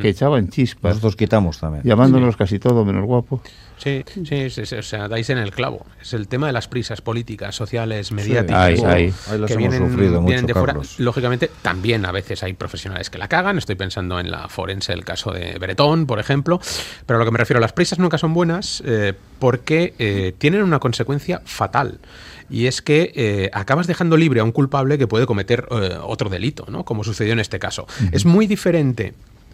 Que 0.00 0.08
echaban 0.08 0.48
chispas, 0.48 0.90
Nosotros 0.90 1.16
quitamos 1.16 1.58
también. 1.58 1.82
llamándonos 1.84 2.36
casi 2.36 2.58
todo 2.58 2.84
menos 2.84 3.04
guapo. 3.04 3.42
Sí, 3.76 4.04
sí, 4.24 4.50
sí, 4.50 4.66
sí, 4.66 4.74
o 4.74 4.82
sea, 4.82 5.06
dais 5.06 5.30
en 5.30 5.38
el 5.38 5.52
clavo. 5.52 5.86
Es 6.02 6.12
el 6.12 6.26
tema 6.26 6.48
de 6.48 6.52
las 6.52 6.66
prisas 6.66 7.00
políticas, 7.00 7.54
sociales, 7.54 8.10
mediáticas. 8.10 8.58
ahí, 8.60 8.76
que- 8.80 8.86
ahí. 8.86 9.12
Que 9.28 9.34
hemos 9.34 9.56
vienen, 9.56 9.78
sufrido 9.90 10.20
vienen 10.22 10.42
mucho, 10.42 10.46
de 10.48 10.52
fuera. 10.54 10.66
Carlos. 10.72 10.98
Lógicamente, 10.98 11.50
también 11.62 12.04
a 12.04 12.10
veces 12.10 12.42
hay 12.42 12.54
profesionales 12.54 13.08
que 13.08 13.18
la 13.18 13.28
cagan. 13.28 13.56
Estoy 13.56 13.76
pensando 13.76 14.18
en 14.18 14.32
la 14.32 14.48
forense, 14.48 14.92
el 14.92 15.04
caso 15.04 15.30
de 15.30 15.56
Bretón, 15.60 16.06
por 16.06 16.18
ejemplo. 16.18 16.60
Pero 17.06 17.18
a 17.18 17.20
lo 17.20 17.24
que 17.24 17.30
me 17.30 17.38
refiero, 17.38 17.60
las 17.60 17.72
prisas 17.72 18.00
nunca 18.00 18.18
son 18.18 18.34
buenas 18.34 18.82
eh, 18.84 19.12
porque 19.38 19.94
eh, 20.00 20.34
tienen 20.38 20.62
una 20.64 20.80
consecuencia 20.80 21.40
fatal. 21.44 22.00
Y 22.50 22.66
es 22.66 22.82
que 22.82 23.12
eh, 23.14 23.50
acabas 23.52 23.86
dejando 23.86 24.16
libre 24.16 24.40
a 24.40 24.44
un 24.44 24.52
culpable 24.52 24.98
que 24.98 25.06
puede 25.06 25.26
cometer 25.26 25.66
eh, 25.70 25.96
otro 26.02 26.28
delito, 26.30 26.64
¿no? 26.68 26.84
Como 26.84 27.04
sucedió 27.04 27.32
en 27.34 27.38
este 27.40 27.58
caso. 27.60 27.86
Es 28.10 28.24
muy 28.24 28.46
diferente 28.48 29.12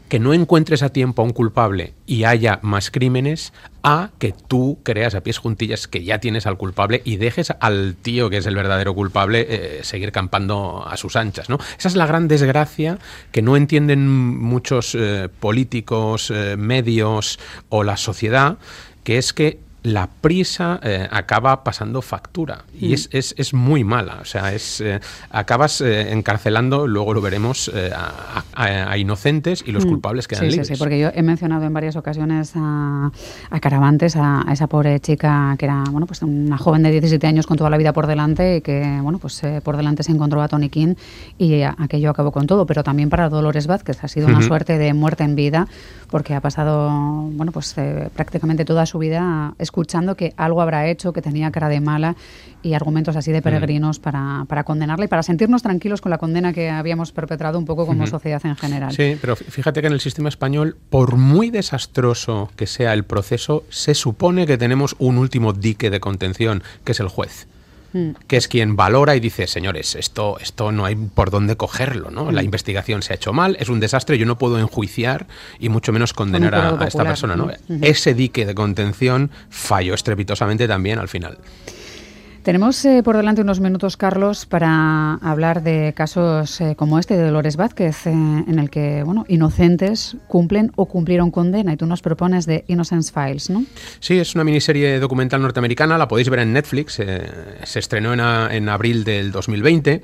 que 0.09 0.19
no 0.21 0.35
encuentres 0.35 0.83
a 0.83 0.90
tiempo 0.90 1.23
a 1.23 1.25
un 1.25 1.33
culpable 1.33 1.95
y 2.07 2.25
haya 2.25 2.59
más 2.62 2.90
crímenes 2.90 3.53
a 3.83 4.11
que 4.19 4.33
tú 4.33 4.79
creas 4.83 5.14
a 5.14 5.23
pies 5.23 5.38
juntillas 5.38 5.88
que 5.88 6.05
ya 6.05 6.19
tienes 6.19 6.47
al 6.47 6.57
culpable 6.57 7.03
y 7.05 7.17
dejes 7.17 7.53
al 7.61 7.97
tío 8.01 8.31
que 8.31 8.38
es 8.38 8.47
el 8.47 8.55
verdadero 8.55 8.95
culpable 8.95 9.47
eh, 9.49 9.81
seguir 9.83 10.12
campando 10.12 10.87
a 10.87 10.97
sus 10.97 11.17
anchas, 11.17 11.49
¿no? 11.49 11.59
Esa 11.79 11.88
es 11.88 11.97
la 11.97 12.07
gran 12.07 12.29
desgracia 12.29 12.99
que 13.33 13.43
no 13.43 13.57
entienden 13.57 14.09
muchos 14.09 14.95
eh, 14.95 15.29
políticos, 15.40 16.31
eh, 16.31 16.57
medios 16.57 17.38
o 17.69 17.83
la 17.83 17.97
sociedad, 17.97 18.59
que 19.05 19.19
es 19.19 19.33
que 19.33 19.59
la 19.85 20.09
prisa 20.09 20.81
eh, 20.83 21.07
acaba 21.11 21.62
pasando 21.62 22.01
factura 22.03 22.64
y 22.75 22.88
Mm. 22.88 22.92
es, 22.94 23.09
es, 23.12 23.35
es 23.38 23.55
muy 23.55 23.85
mala. 23.85 24.18
O 24.23 24.25
sea, 24.25 24.53
es 24.55 24.81
eh, 24.81 24.99
acabas 25.31 25.81
eh, 25.83 26.11
encarcelando, 26.11 26.87
luego 26.87 27.12
lo 27.14 27.20
veremos, 27.20 27.70
eh, 27.73 27.90
a, 27.94 28.42
a- 28.55 28.90
a 28.90 28.97
inocentes 28.99 29.62
y 29.66 29.73
los 29.73 29.85
Mm. 29.85 29.88
culpables 29.90 30.27
quedan 30.27 30.44
sí, 30.44 30.51
libres. 30.51 30.68
Sí, 30.68 30.75
sí, 30.75 30.79
porque 30.79 30.99
yo 30.99 31.11
he 31.14 31.23
mencionado 31.23 31.64
en 31.66 31.73
varias 31.75 31.97
ocasiones 31.97 32.53
a, 32.57 33.11
a 33.51 33.61
Caravantes, 33.61 34.16
a, 34.16 34.47
esa 34.51 34.66
pobre 34.68 34.99
chica 35.01 35.55
que 35.59 35.66
era 35.66 35.85
bueno, 35.90 36.07
pues 36.07 36.23
una 36.23 36.57
joven 36.57 36.83
de 36.83 36.90
17 36.90 37.27
años 37.27 37.47
con 37.47 37.59
toda 37.59 37.68
la 37.68 37.77
vida 37.77 37.92
por 37.92 38.07
delante 38.07 38.57
y 38.57 38.61
que 38.62 38.99
bueno, 39.03 39.18
pues 39.18 39.44
eh, 39.44 39.61
por 39.62 39.77
delante 39.77 40.03
se 40.03 40.12
encontró 40.12 40.40
a 40.40 40.49
Tony 40.49 40.70
King 40.70 40.94
y 41.37 41.61
a- 41.61 41.75
aquello 41.79 42.09
acabó 42.09 42.33
con 42.33 42.47
todo. 42.47 42.64
Pero 42.64 42.83
también 42.83 43.11
para 43.11 43.29
Dolores 43.29 43.66
Vázquez 43.66 44.03
ha 44.03 44.09
sido 44.09 44.29
una 44.29 44.40
suerte 44.40 44.79
de 44.79 44.94
muerte 44.94 45.25
en 45.25 45.35
vida 45.37 45.68
porque 46.11 46.35
ha 46.35 46.40
pasado 46.40 46.88
bueno, 47.33 47.53
pues 47.53 47.77
eh, 47.77 48.09
prácticamente 48.14 48.64
toda 48.64 48.87
su 48.87 48.99
vida 48.99 49.53
escuchando 49.79 50.17
que 50.17 50.33
algo 50.37 50.63
habrá 50.63 50.87
hecho, 50.89 51.13
que 51.13 51.21
tenía 51.21 51.51
cara 51.51 51.69
de 51.69 51.81
mala 51.81 52.15
y 52.63 52.75
argumentos 52.75 53.17
así 53.17 53.33
de 53.33 53.43
peregrinos 53.43 53.99
para, 53.99 54.45
para 54.49 54.63
condenarla 54.63 55.05
y 55.07 55.09
para 55.09 55.25
sentirnos 55.25 55.63
tranquilos 55.65 56.01
con 56.01 56.11
la 56.11 56.19
condena 56.19 56.53
que 56.53 56.71
habíamos 56.71 57.11
perpetrado 57.11 57.59
un 57.59 57.65
poco 57.65 57.85
como 57.85 58.07
sociedad 58.07 58.41
en 58.45 58.55
general. 58.57 58.93
Sí, 58.93 59.19
pero 59.21 59.35
fí- 59.37 59.45
fíjate 59.47 59.81
que 59.81 59.89
en 59.89 59.93
el 59.93 60.01
sistema 60.01 60.29
español, 60.29 60.77
por 60.91 61.17
muy 61.17 61.51
desastroso 61.51 62.51
que 62.55 62.69
sea 62.69 62.93
el 62.95 63.03
proceso, 63.05 63.65
se 63.69 63.95
supone 63.95 64.47
que 64.47 64.57
tenemos 64.57 64.95
un 65.01 65.19
último 65.19 65.53
dique 65.53 65.91
de 65.91 65.99
contención, 65.99 66.63
que 66.85 66.93
es 66.93 67.01
el 67.01 67.09
juez. 67.09 67.49
Mm. 67.95 68.11
que 68.27 68.37
es 68.37 68.49
quien 68.49 68.75
valora 68.75 69.15
y 69.15 69.21
dice, 69.21 69.47
señores, 69.47 69.95
esto, 69.95 70.37
esto 70.41 70.73
no 70.73 70.85
hay 70.85 70.97
por 70.97 71.31
dónde 71.31 71.57
cogerlo, 71.57 72.11
¿no? 72.11 72.25
Mm. 72.25 72.35
La 72.35 72.43
investigación 72.43 73.03
se 73.03 73.13
ha 73.13 73.17
hecho 73.17 73.33
mal, 73.33 73.57
es 73.61 73.69
un 73.69 73.79
desastre, 73.79 74.19
yo 74.19 74.27
no 74.27 74.37
puedo 74.37 74.59
enjuiciar 74.59 75.29
y 75.61 75.69
mucho 75.69 75.93
menos 75.93 76.13
condenar 76.13 76.57
a, 76.57 76.87
esta 76.89 77.05
persona, 77.05 77.37
¿no? 77.37 77.47
mm. 77.47 77.85
Ese 77.85 78.13
dique 78.15 78.47
de 78.47 78.55
contención 78.57 79.31
falló 79.49 79.95
estrepitosamente 79.95 80.67
también 80.67 80.99
al 80.99 81.07
final. 81.07 81.39
Tenemos 82.45 82.85
eh, 82.85 83.03
por 83.03 83.17
delante 83.17 83.41
unos 83.41 83.61
minutos, 83.61 83.97
Carlos, 83.97 84.45
para 84.45 85.15
hablar 85.15 85.63
de 85.63 85.95
casos 85.97 86.61
eh, 86.61 86.75
como 86.77 86.99
este 86.99 87.17
de 87.17 87.25
Dolores 87.25 87.57
Vázquez, 87.57 88.07
eh, 88.07 88.11
en 88.11 88.59
el 88.59 88.69
que 88.69 89.03
bueno, 89.03 89.25
inocentes 89.29 90.19
cumplen 90.29 90.71
o 90.77 90.85
cumplieron 90.85 91.31
condena. 91.31 91.73
Y 91.73 91.79
tú 91.79 91.87
nos 91.87 92.03
propones 92.03 92.45
de 92.45 92.63
Innocence 92.69 93.11
Files, 93.11 93.49
¿no? 93.49 93.65
Sí, 93.99 94.19
es 94.19 94.35
una 94.35 94.45
miniserie 94.45 95.01
documental 95.01 95.41
norteamericana, 95.41 95.97
la 95.97 96.07
podéis 96.07 96.29
ver 96.29 96.41
en 96.41 96.53
Netflix, 96.53 97.01
se 97.63 97.79
estrenó 97.79 98.13
en, 98.13 98.21
en 98.21 98.69
abril 98.69 99.05
del 99.05 99.33
2020 99.33 100.03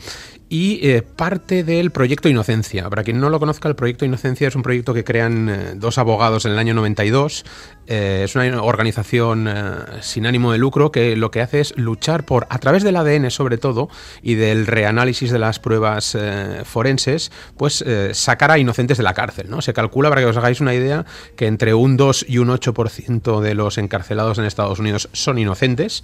y 0.53 0.81
eh, 0.83 1.03
parte 1.03 1.63
del 1.63 1.93
proyecto 1.93 2.29
Inocencia. 2.29 2.91
Para 2.91 3.05
quien 3.05 3.21
no 3.21 3.31
lo 3.31 3.39
conozca, 3.39 3.69
el 3.69 3.77
proyecto 3.77 4.05
Inocencia 4.05 4.49
es 4.49 4.57
un 4.57 4.63
proyecto 4.63 4.93
que 4.93 5.05
crean 5.05 5.49
eh, 5.49 5.73
dos 5.77 5.97
abogados 5.97 6.45
en 6.45 6.51
el 6.51 6.59
año 6.59 6.75
92. 6.75 7.45
Eh, 7.87 8.23
es 8.25 8.35
una 8.35 8.61
organización 8.61 9.47
eh, 9.49 9.55
sin 10.01 10.27
ánimo 10.27 10.51
de 10.51 10.59
lucro 10.59 10.91
que 10.91 11.15
lo 11.15 11.31
que 11.31 11.41
hace 11.41 11.61
es 11.61 11.73
luchar 11.77 12.25
por, 12.25 12.49
a 12.51 12.59
través 12.59 12.83
del 12.83 12.97
ADN 12.97 13.31
sobre 13.31 13.59
todo, 13.59 13.89
y 14.23 14.35
del 14.35 14.67
reanálisis 14.67 15.31
de 15.31 15.39
las 15.39 15.61
pruebas 15.61 16.19
forenses, 16.65 17.31
pues 17.57 17.85
sacar 18.13 18.51
a 18.51 18.59
inocentes 18.59 18.99
de 18.99 19.05
la 19.05 19.15
cárcel. 19.15 19.49
¿no? 19.49 19.63
Se 19.63 19.73
calcula, 19.73 20.09
para 20.09 20.23
que 20.23 20.27
os 20.27 20.37
hagáis 20.37 20.61
una 20.61 20.75
idea, 20.75 21.07
que 21.37 21.47
entre 21.47 21.75
un 21.75 21.97
2 21.97 22.27
y 22.29 22.39
un 22.39 22.49
8% 22.49 23.41
de 23.41 23.55
los 23.55 23.79
encarcelados 23.79 24.39
en 24.39 24.47
Estados 24.47 24.81
Unidos 24.81 25.09
son 25.13 25.39
inocentes. 25.39 26.03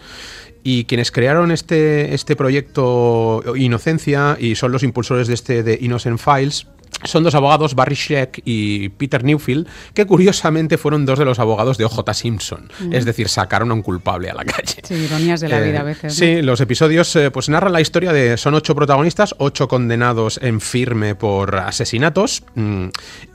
Y 0.68 0.87
quienes 0.87 1.12
crearon 1.12 1.52
este, 1.52 2.12
este 2.12 2.35
proyecto 2.35 3.40
Inocencia 3.55 4.37
y 4.40 4.57
son 4.57 4.72
los 4.72 4.83
impulsores 4.83 5.29
de 5.29 5.35
este 5.35 5.62
de 5.62 5.79
Innocent 5.81 6.18
Files 6.18 6.66
son 7.04 7.22
dos 7.24 7.35
abogados, 7.35 7.74
Barry 7.74 7.94
Scheck 7.94 8.40
y 8.44 8.88
Peter 8.90 9.22
Newfield, 9.22 9.66
que 9.94 10.06
curiosamente 10.06 10.78
fueron 10.78 11.04
dos 11.06 11.18
de 11.18 11.24
los 11.24 11.38
abogados 11.38 11.78
de 11.78 11.85
OJ 11.85 12.12
Simpson. 12.14 12.70
Mm. 12.80 12.92
Es 12.94 13.04
decir, 13.04 13.28
sacaron 13.28 13.70
a 13.70 13.74
un 13.74 13.82
culpable 13.82 14.30
a 14.30 14.35
la 14.35 14.44
calle. 14.44 14.80
Sí, 14.82 14.94
ironías 14.94 15.40
de 15.40 15.48
la 15.48 15.61
Eh, 15.61 15.68
vida 15.68 15.80
a 15.80 15.85
veces. 15.85 16.04
¿no? 16.04 16.11
Sí, 16.11 16.42
los 16.42 16.61
episodios 16.61 17.14
eh, 17.16 17.30
pues 17.30 17.48
narran 17.48 17.72
la 17.72 17.80
historia 17.80 18.12
de 18.12 18.37
son 18.37 18.54
ocho 18.54 18.74
protagonistas, 18.74 19.35
ocho 19.38 19.68
condenados 19.68 20.38
en 20.42 20.61
firme 20.61 21.14
por 21.14 21.56
asesinatos 21.56 22.42
mm, 22.54 22.87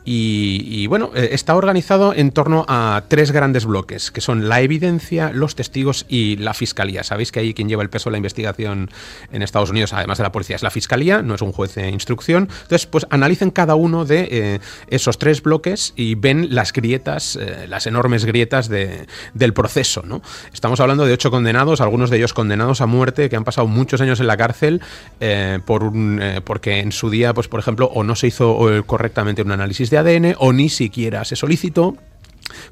y, 0.04 0.64
y, 0.68 0.88
bueno 0.88 1.12
eh, 1.16 1.30
está 1.32 1.56
organizado 1.56 2.14
en 2.14 2.32
torno 2.32 2.66
a 2.68 3.04
tres 3.08 3.32
grandes 3.32 3.66
bloques 3.66 4.10
que 4.12 4.22
son 4.22 4.50
la 4.50 4.62
evidencia, 4.62 5.32
los 5.34 5.56
testigos 5.56 6.06
y 6.10 6.38
la 6.38 6.54
fiscalía. 6.54 7.04
Sabéis 7.04 7.32
que 7.32 7.40
ahí 7.40 7.54
quien 7.54 7.70
lleva 7.70 7.84
el 7.84 7.90
peso 7.90 8.10
de 8.10 8.14
la 8.14 8.18
investigación 8.18 8.90
en 9.32 9.42
Estados 9.42 9.70
Unidos, 9.70 9.94
además 9.94 10.18
de 10.18 10.24
la 10.24 10.32
policía, 10.32 10.56
es 10.56 10.64
la 10.64 10.72
fiscalía, 10.72 11.22
no 11.22 11.36
es 11.36 11.42
un 11.42 11.52
juez 11.52 11.76
de 11.76 11.90
instrucción. 11.90 12.50
Entonces, 12.64 12.88
pues 12.88 13.06
analicen 13.10 13.51
cada 13.52 13.76
uno 13.76 14.06
de 14.06 14.28
eh, 14.32 14.60
esos 14.88 15.18
tres 15.18 15.42
bloques 15.44 15.94
y 15.96 16.16
ven 16.16 16.48
las 16.56 16.74
grietas, 16.74 17.36
eh, 17.36 17.66
las 17.68 17.88
enormes 17.88 18.26
grietas 18.26 18.68
de- 18.70 19.08
del 19.34 19.54
proceso. 19.54 20.04
¿no? 20.06 20.22
Estamos 20.54 20.80
hablando 20.80 21.06
de 21.06 21.14
ocho 21.14 21.32
condenados, 21.32 21.82
algunos 21.82 22.10
de 22.10 22.18
ellos 22.18 22.34
condenados 22.34 22.82
a 22.82 22.86
muerte, 22.86 23.30
que 23.30 23.36
han 23.36 23.44
pasado 23.44 23.68
muchos 23.68 24.02
años 24.02 24.20
en 24.20 24.28
la 24.28 24.38
cárcel 24.38 24.82
eh, 25.20 25.60
por 25.66 25.84
un, 25.84 26.22
porque 26.44 26.80
en 26.80 26.92
su 26.92 27.10
día, 27.10 27.34
pues 27.34 27.48
por 27.48 27.60
ejemplo, 27.60 27.90
o 27.94 28.04
no 28.04 28.16
se 28.16 28.28
hizo 28.28 28.58
correctamente 28.86 29.42
un 29.42 29.52
análisis 29.52 29.90
de 29.90 29.98
ADN 29.98 30.36
o 30.40 30.54
ni 30.54 30.70
siquiera 30.70 31.24
se 31.26 31.36
solicitó. 31.36 31.96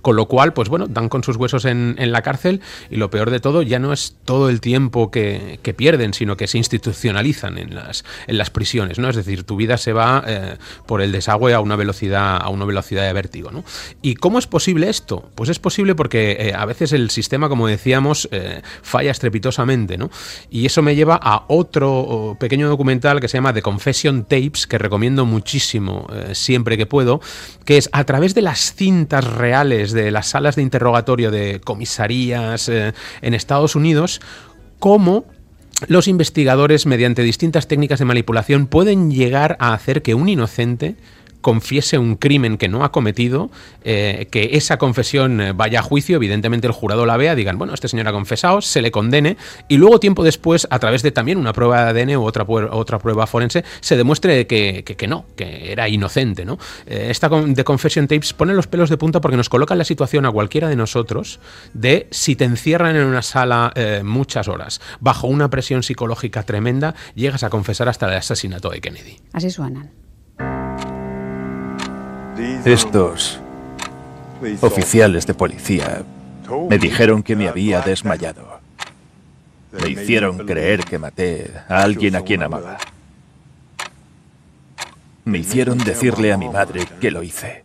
Con 0.01 0.15
lo 0.15 0.27
cual, 0.27 0.53
pues 0.53 0.69
bueno, 0.69 0.87
dan 0.87 1.09
con 1.09 1.23
sus 1.23 1.35
huesos 1.35 1.65
en, 1.65 1.95
en 1.99 2.11
la 2.11 2.21
cárcel 2.21 2.61
y 2.89 2.97
lo 2.97 3.09
peor 3.09 3.29
de 3.29 3.39
todo 3.39 3.61
ya 3.61 3.79
no 3.79 3.93
es 3.93 4.15
todo 4.25 4.49
el 4.49 4.61
tiempo 4.61 5.11
que, 5.11 5.59
pierden, 5.77 6.15
sino 6.15 6.35
que 6.35 6.47
se 6.47 6.57
institucionalizan 6.57 7.59
en 7.59 7.75
las, 7.75 8.03
en 8.25 8.39
las 8.39 8.49
prisiones, 8.49 8.97
¿no? 8.97 9.07
Es 9.07 9.15
decir, 9.15 9.43
tu 9.43 9.55
vida 9.55 9.77
se 9.77 9.93
va 9.93 10.23
eh, 10.25 10.57
por 10.87 11.01
el 11.01 11.11
desagüe 11.11 11.53
a 11.53 11.59
una 11.59 11.75
velocidad, 11.75 12.37
a 12.41 12.49
una 12.49 12.65
velocidad 12.65 13.05
de 13.05 13.13
vértigo, 13.13 13.51
¿no? 13.51 13.63
¿Y 14.01 14.15
cómo 14.15 14.39
es 14.39 14.47
posible 14.47 14.89
esto? 14.89 15.29
Pues 15.35 15.49
es 15.49 15.59
posible 15.59 15.93
porque 15.93 16.37
eh, 16.39 16.53
a 16.55 16.65
veces 16.65 16.91
el 16.91 17.11
sistema, 17.11 17.49
como 17.49 17.67
decíamos, 17.67 18.27
eh, 18.31 18.61
falla 18.81 19.11
estrepitosamente, 19.11 19.97
¿no? 19.97 20.09
Y 20.49 20.65
eso 20.65 20.81
me 20.81 20.95
lleva 20.95 21.19
a 21.21 21.45
otro 21.47 22.35
pequeño 22.39 22.67
documental 22.67 23.21
que 23.21 23.27
se 23.27 23.37
llama 23.37 23.53
The 23.53 23.61
Confession 23.61 24.23
Tapes, 24.23 24.65
que 24.65 24.79
recomiendo 24.79 25.25
muchísimo 25.25 26.07
siempre 26.33 26.77
que 26.77 26.87
puedo, 26.87 27.21
que 27.63 27.77
es 27.77 27.89
a 27.93 28.03
través 28.05 28.33
de 28.33 28.41
las 28.41 28.73
cintas 28.73 29.23
reales 29.23 29.58
de 29.63 30.11
las 30.11 30.27
salas 30.27 30.55
de 30.55 30.61
interrogatorio 30.61 31.31
de 31.31 31.59
comisarías 31.61 32.69
eh, 32.69 32.93
en 33.21 33.33
Estados 33.33 33.75
Unidos, 33.75 34.21
cómo 34.79 35.25
los 35.87 36.07
investigadores, 36.07 36.85
mediante 36.85 37.23
distintas 37.23 37.67
técnicas 37.67 37.99
de 37.99 38.05
manipulación, 38.05 38.67
pueden 38.67 39.11
llegar 39.11 39.57
a 39.59 39.73
hacer 39.73 40.01
que 40.01 40.13
un 40.13 40.29
inocente 40.29 40.95
confiese 41.41 41.97
un 41.97 42.15
crimen 42.15 42.57
que 42.57 42.67
no 42.67 42.83
ha 42.83 42.91
cometido, 42.91 43.49
eh, 43.83 44.27
que 44.31 44.51
esa 44.53 44.77
confesión 44.77 45.39
eh, 45.41 45.51
vaya 45.53 45.79
a 45.79 45.83
juicio, 45.83 46.17
evidentemente 46.17 46.67
el 46.67 46.73
jurado 46.73 47.05
la 47.05 47.17
vea, 47.17 47.35
digan, 47.35 47.57
bueno, 47.57 47.73
este 47.73 47.87
señor 47.87 48.07
ha 48.07 48.11
confesado, 48.11 48.61
se 48.61 48.81
le 48.81 48.91
condene, 48.91 49.37
y 49.67 49.77
luego 49.77 49.99
tiempo 49.99 50.23
después, 50.23 50.67
a 50.69 50.79
través 50.79 51.01
de 51.01 51.11
también 51.11 51.37
una 51.37 51.53
prueba 51.53 51.93
de 51.93 52.01
ADN 52.01 52.17
u 52.17 52.23
otra, 52.25 52.45
otra 52.47 52.99
prueba 52.99 53.25
forense, 53.27 53.63
se 53.79 53.95
demuestre 53.97 54.47
que, 54.47 54.83
que- 54.83 55.07
no, 55.07 55.25
que 55.35 55.71
era 55.71 55.87
inocente. 55.89 56.45
¿no? 56.45 56.57
Eh, 56.85 57.07
esta 57.09 57.29
de 57.29 57.63
Confession 57.63 58.07
Tapes 58.07 58.33
pone 58.33 58.53
los 58.53 58.67
pelos 58.67 58.89
de 58.89 58.97
punta 58.97 59.21
porque 59.21 59.37
nos 59.37 59.49
coloca 59.49 59.73
en 59.73 59.79
la 59.79 59.85
situación 59.85 60.25
a 60.25 60.31
cualquiera 60.31 60.67
de 60.67 60.75
nosotros 60.75 61.39
de 61.73 62.07
si 62.11 62.35
te 62.35 62.45
encierran 62.45 62.95
en 62.95 63.03
una 63.05 63.21
sala 63.21 63.73
muchas 64.03 64.47
horas, 64.47 64.81
bajo 64.99 65.27
una 65.27 65.49
presión 65.49 65.83
psicológica 65.83 66.43
tremenda, 66.43 66.95
llegas 67.15 67.43
a 67.43 67.49
confesar 67.49 67.87
hasta 67.89 68.07
el 68.07 68.13
asesinato 68.17 68.69
de 68.69 68.81
Kennedy. 68.81 69.17
Así 69.33 69.49
suenan. 69.49 69.91
Estos 72.65 73.39
oficiales 74.61 75.27
de 75.27 75.33
policía 75.33 76.03
Me 76.69 76.77
dijeron 76.77 77.21
que 77.21 77.35
me 77.35 77.47
había 77.47 77.81
desmayado. 77.81 78.59
Me 79.71 79.89
hicieron 79.89 80.37
creer 80.39 80.83
que 80.83 80.97
maté 80.97 81.51
a 81.67 81.83
alguien 81.83 82.15
a 82.15 82.21
quien 82.21 82.41
amaba. 82.41 82.77
Me 85.25 85.37
hicieron 85.37 85.77
decirle 85.77 86.33
a 86.33 86.37
mi 86.37 86.49
madre 86.49 86.87
que 86.99 87.11
lo 87.11 87.21
hice. 87.21 87.63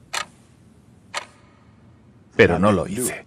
Pero 2.36 2.58
no 2.58 2.72
lo 2.72 2.86
hice. 2.86 3.24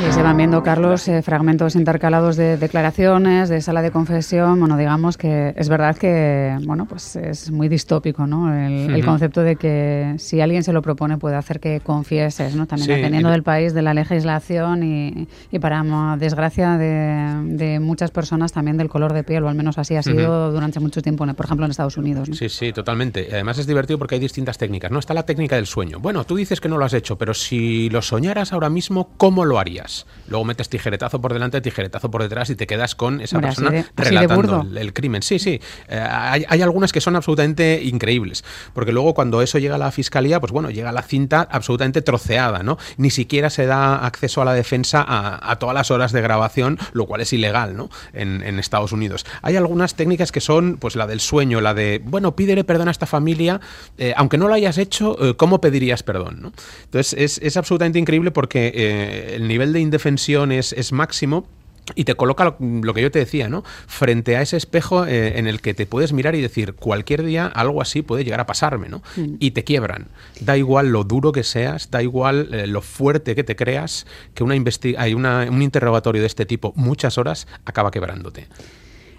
Y 0.00 0.12
se 0.12 0.22
van 0.22 0.36
viendo, 0.36 0.62
Carlos, 0.62 1.08
eh, 1.08 1.22
fragmentos 1.22 1.74
intercalados 1.74 2.36
de 2.36 2.56
declaraciones, 2.56 3.48
de 3.48 3.60
sala 3.60 3.82
de 3.82 3.90
confesión. 3.90 4.60
Bueno, 4.60 4.76
digamos 4.76 5.16
que 5.18 5.52
es 5.56 5.68
verdad 5.68 5.96
que, 5.96 6.56
bueno, 6.62 6.86
pues 6.86 7.16
es 7.16 7.50
muy 7.50 7.68
distópico, 7.68 8.26
¿no? 8.26 8.54
El, 8.54 8.90
el 8.90 8.96
Ujú. 9.00 9.04
concepto 9.06 9.42
de 9.42 9.56
que 9.56 10.14
si 10.18 10.40
alguien 10.40 10.62
se 10.62 10.72
lo 10.72 10.80
propone 10.82 11.18
puede 11.18 11.34
hacer 11.34 11.58
que 11.58 11.80
confieses, 11.80 12.54
¿no? 12.54 12.66
También 12.66 12.86
Sí, 12.86 12.92
dependiendo 12.94 13.28
y- 13.28 13.32
del 13.32 13.42
país, 13.42 13.74
de 13.74 13.82
la 13.82 13.92
legislación 13.92 14.84
y, 14.84 15.26
y 15.50 15.58
para 15.58 15.82
desgracia 16.16 16.76
de, 16.78 17.56
de 17.56 17.80
muchas 17.80 18.12
personas 18.12 18.52
también 18.52 18.76
del 18.76 18.88
color 18.88 19.12
de 19.12 19.24
piel, 19.24 19.42
o 19.42 19.48
al 19.48 19.56
menos 19.56 19.78
así 19.78 19.96
ha 19.96 20.02
sido 20.02 20.52
durante 20.52 20.78
mucho 20.78 21.02
tiempo, 21.02 21.26
por 21.26 21.44
ejemplo, 21.46 21.64
en 21.66 21.72
Estados 21.72 21.96
Unidos. 21.96 22.28
¿no? 22.28 22.34
Sí, 22.36 22.48
sí, 22.48 22.72
totalmente. 22.72 23.28
Además 23.32 23.58
es 23.58 23.66
divertido 23.66 23.98
porque 23.98 24.14
hay 24.14 24.20
distintas 24.20 24.56
técnicas. 24.58 24.90
No 24.92 25.00
está 25.00 25.12
la 25.12 25.24
técnica 25.24 25.56
del 25.56 25.66
sueño. 25.66 25.98
Bueno, 25.98 26.24
tú 26.24 26.36
dices 26.36 26.60
que 26.60 26.68
no 26.68 26.78
lo 26.78 26.84
has 26.84 26.94
hecho, 26.94 27.17
pero 27.18 27.34
si 27.34 27.90
lo 27.90 28.02
soñaras 28.02 28.52
ahora 28.52 28.70
mismo, 28.70 29.10
¿cómo 29.16 29.44
lo 29.44 29.58
harías? 29.58 30.06
Luego 30.28 30.44
metes 30.44 30.68
tijeretazo 30.68 31.20
por 31.20 31.32
delante, 31.32 31.60
tijeretazo 31.60 32.10
por 32.10 32.22
detrás 32.22 32.50
y 32.50 32.56
te 32.56 32.66
quedas 32.66 32.94
con 32.94 33.20
esa 33.20 33.38
así 33.38 33.46
persona 33.46 33.70
de- 33.70 33.78
así 33.80 33.88
de 33.96 34.04
relatando 34.04 34.66
el, 34.70 34.78
el 34.78 34.92
crimen. 34.92 35.22
Sí, 35.22 35.38
sí. 35.38 35.60
Eh, 35.88 35.98
hay, 35.98 36.44
hay 36.48 36.62
algunas 36.62 36.92
que 36.92 37.00
son 37.00 37.16
absolutamente 37.16 37.80
increíbles. 37.82 38.44
Porque 38.72 38.92
luego 38.92 39.14
cuando 39.14 39.42
eso 39.42 39.58
llega 39.58 39.74
a 39.74 39.78
la 39.78 39.90
fiscalía, 39.90 40.40
pues 40.40 40.52
bueno, 40.52 40.70
llega 40.70 40.92
la 40.92 41.02
cinta 41.02 41.46
absolutamente 41.50 42.02
troceada, 42.02 42.62
¿no? 42.62 42.78
Ni 42.96 43.10
siquiera 43.10 43.50
se 43.50 43.66
da 43.66 44.04
acceso 44.06 44.42
a 44.42 44.44
la 44.44 44.54
defensa 44.54 45.04
a, 45.06 45.50
a 45.50 45.58
todas 45.58 45.74
las 45.74 45.90
horas 45.90 46.12
de 46.12 46.20
grabación, 46.22 46.78
lo 46.92 47.06
cual 47.06 47.20
es 47.20 47.32
ilegal, 47.32 47.76
¿no? 47.76 47.90
En, 48.12 48.42
en 48.42 48.58
Estados 48.58 48.92
Unidos. 48.92 49.26
Hay 49.42 49.56
algunas 49.56 49.94
técnicas 49.94 50.32
que 50.32 50.40
son, 50.40 50.76
pues 50.78 50.94
la 50.96 51.06
del 51.06 51.20
sueño, 51.20 51.60
la 51.60 51.74
de, 51.74 52.00
bueno, 52.04 52.36
pídele 52.36 52.64
perdón 52.64 52.88
a 52.88 52.90
esta 52.90 53.06
familia, 53.06 53.60
eh, 53.96 54.12
aunque 54.16 54.38
no 54.38 54.48
lo 54.48 54.54
hayas 54.54 54.78
hecho, 54.78 55.16
eh, 55.24 55.36
¿cómo 55.36 55.60
pedirías 55.60 56.02
perdón? 56.02 56.38
¿no? 56.40 56.52
Entonces 56.84 57.07
es, 57.12 57.38
es 57.42 57.56
absolutamente 57.56 57.98
increíble 57.98 58.30
porque 58.30 58.72
eh, 58.74 59.34
el 59.36 59.48
nivel 59.48 59.72
de 59.72 59.80
indefensión 59.80 60.52
es, 60.52 60.72
es 60.72 60.92
máximo. 60.92 61.46
Y 61.94 62.04
te 62.04 62.14
coloca 62.16 62.44
lo, 62.44 62.56
lo 62.60 62.92
que 62.92 63.00
yo 63.00 63.10
te 63.10 63.18
decía, 63.18 63.48
¿no? 63.48 63.64
Frente 63.86 64.36
a 64.36 64.42
ese 64.42 64.58
espejo 64.58 65.06
eh, 65.06 65.38
en 65.38 65.46
el 65.46 65.62
que 65.62 65.72
te 65.72 65.86
puedes 65.86 66.12
mirar 66.12 66.34
y 66.34 66.42
decir, 66.42 66.74
cualquier 66.74 67.22
día 67.24 67.46
algo 67.46 67.80
así 67.80 68.02
puede 68.02 68.24
llegar 68.24 68.40
a 68.40 68.46
pasarme, 68.46 68.90
¿no? 68.90 68.98
Mm. 69.16 69.36
Y 69.38 69.52
te 69.52 69.64
quiebran. 69.64 70.08
Da 70.40 70.58
igual 70.58 70.88
lo 70.88 71.04
duro 71.04 71.32
que 71.32 71.44
seas, 71.44 71.90
da 71.90 72.02
igual 72.02 72.50
eh, 72.52 72.66
lo 72.66 72.82
fuerte 72.82 73.34
que 73.34 73.42
te 73.42 73.56
creas, 73.56 74.06
que 74.34 74.44
una 74.44 74.54
hay 74.98 75.14
una- 75.14 75.46
un 75.50 75.62
interrogatorio 75.62 76.20
de 76.20 76.26
este 76.26 76.44
tipo, 76.44 76.74
muchas 76.76 77.16
horas, 77.16 77.46
acaba 77.64 77.90
quebrándote. 77.90 78.48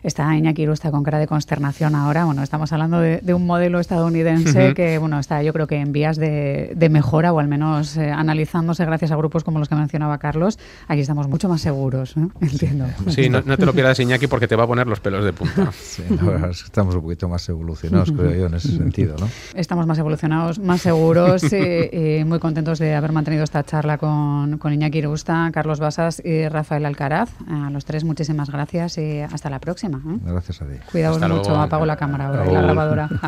Está 0.03 0.35
Iñaki 0.35 0.63
Irusta 0.63 0.91
con 0.91 1.03
cara 1.03 1.19
de 1.19 1.27
consternación 1.27 1.95
ahora. 1.95 2.25
Bueno, 2.25 2.43
estamos 2.43 2.71
hablando 2.71 2.99
de, 2.99 3.19
de 3.21 3.33
un 3.33 3.45
modelo 3.45 3.79
estadounidense 3.79 4.73
que, 4.73 4.97
bueno, 4.97 5.19
está 5.19 5.43
yo 5.43 5.53
creo 5.53 5.67
que 5.67 5.77
en 5.77 5.91
vías 5.91 6.17
de, 6.17 6.73
de 6.75 6.89
mejora 6.89 7.33
o 7.33 7.39
al 7.39 7.47
menos 7.47 7.97
eh, 7.97 8.11
analizándose 8.11 8.85
gracias 8.85 9.11
a 9.11 9.15
grupos 9.15 9.43
como 9.43 9.59
los 9.59 9.69
que 9.69 9.75
mencionaba 9.75 10.17
Carlos. 10.17 10.59
Aquí 10.87 11.01
estamos 11.01 11.27
mucho 11.27 11.49
más 11.49 11.61
seguros, 11.61 12.15
¿no? 12.17 12.31
Entiendo. 12.41 12.85
Sí, 13.07 13.29
no, 13.29 13.41
no 13.41 13.57
te 13.57 13.65
lo 13.65 13.73
pierdas, 13.73 13.99
Iñaki, 13.99 14.27
porque 14.27 14.47
te 14.47 14.55
va 14.55 14.63
a 14.63 14.67
poner 14.67 14.87
los 14.87 14.99
pelos 14.99 15.23
de 15.23 15.33
punta. 15.33 15.71
Sí, 15.79 16.03
la 16.09 16.23
verdad 16.23 16.49
es 16.51 16.61
que 16.61 16.65
estamos 16.65 16.93
un 16.93 17.01
poquito 17.01 17.27
más 17.27 17.47
evolucionados, 17.49 18.11
creo 18.11 18.31
yo, 18.31 18.45
en 18.45 18.53
ese 18.53 18.69
sentido, 18.69 19.15
¿no? 19.19 19.27
Estamos 19.55 19.87
más 19.87 19.97
evolucionados, 19.97 20.59
más 20.59 20.81
seguros 20.81 21.43
y, 21.51 22.19
y 22.19 22.25
muy 22.25 22.39
contentos 22.39 22.79
de 22.79 22.93
haber 22.95 23.11
mantenido 23.11 23.43
esta 23.43 23.63
charla 23.63 23.97
con, 23.97 24.57
con 24.59 24.73
Iñaki 24.73 24.99
Irusta, 24.99 25.49
Carlos 25.51 25.79
Basas 25.79 26.21
y 26.23 26.47
Rafael 26.47 26.85
Alcaraz. 26.85 27.29
A 27.47 27.69
los 27.71 27.85
tres 27.85 28.03
muchísimas 28.03 28.49
gracias 28.49 28.97
y 28.97 29.19
hasta 29.19 29.49
la 29.49 29.59
próxima. 29.59 29.88
¿Eh? 29.97 30.19
Gracias 30.23 30.61
a 30.61 30.65
ti. 30.65 30.75
Cuidaos 30.91 31.15
Hasta 31.15 31.27
mucho, 31.27 31.49
luego. 31.49 31.63
apago 31.63 31.85
la 31.85 31.95
cámara 31.97 32.27
ahora 32.27 32.45
y 32.47 32.53
la 32.53 32.61
grabadora. 32.61 33.09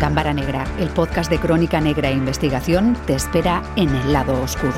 Cámara 0.00 0.32
Negra, 0.32 0.64
el 0.78 0.88
podcast 0.88 1.30
de 1.30 1.38
crónica 1.38 1.78
negra 1.80 2.08
e 2.08 2.12
investigación, 2.14 2.96
te 3.06 3.14
espera 3.14 3.62
en 3.76 3.90
el 3.94 4.12
lado 4.14 4.40
oscuro. 4.42 4.72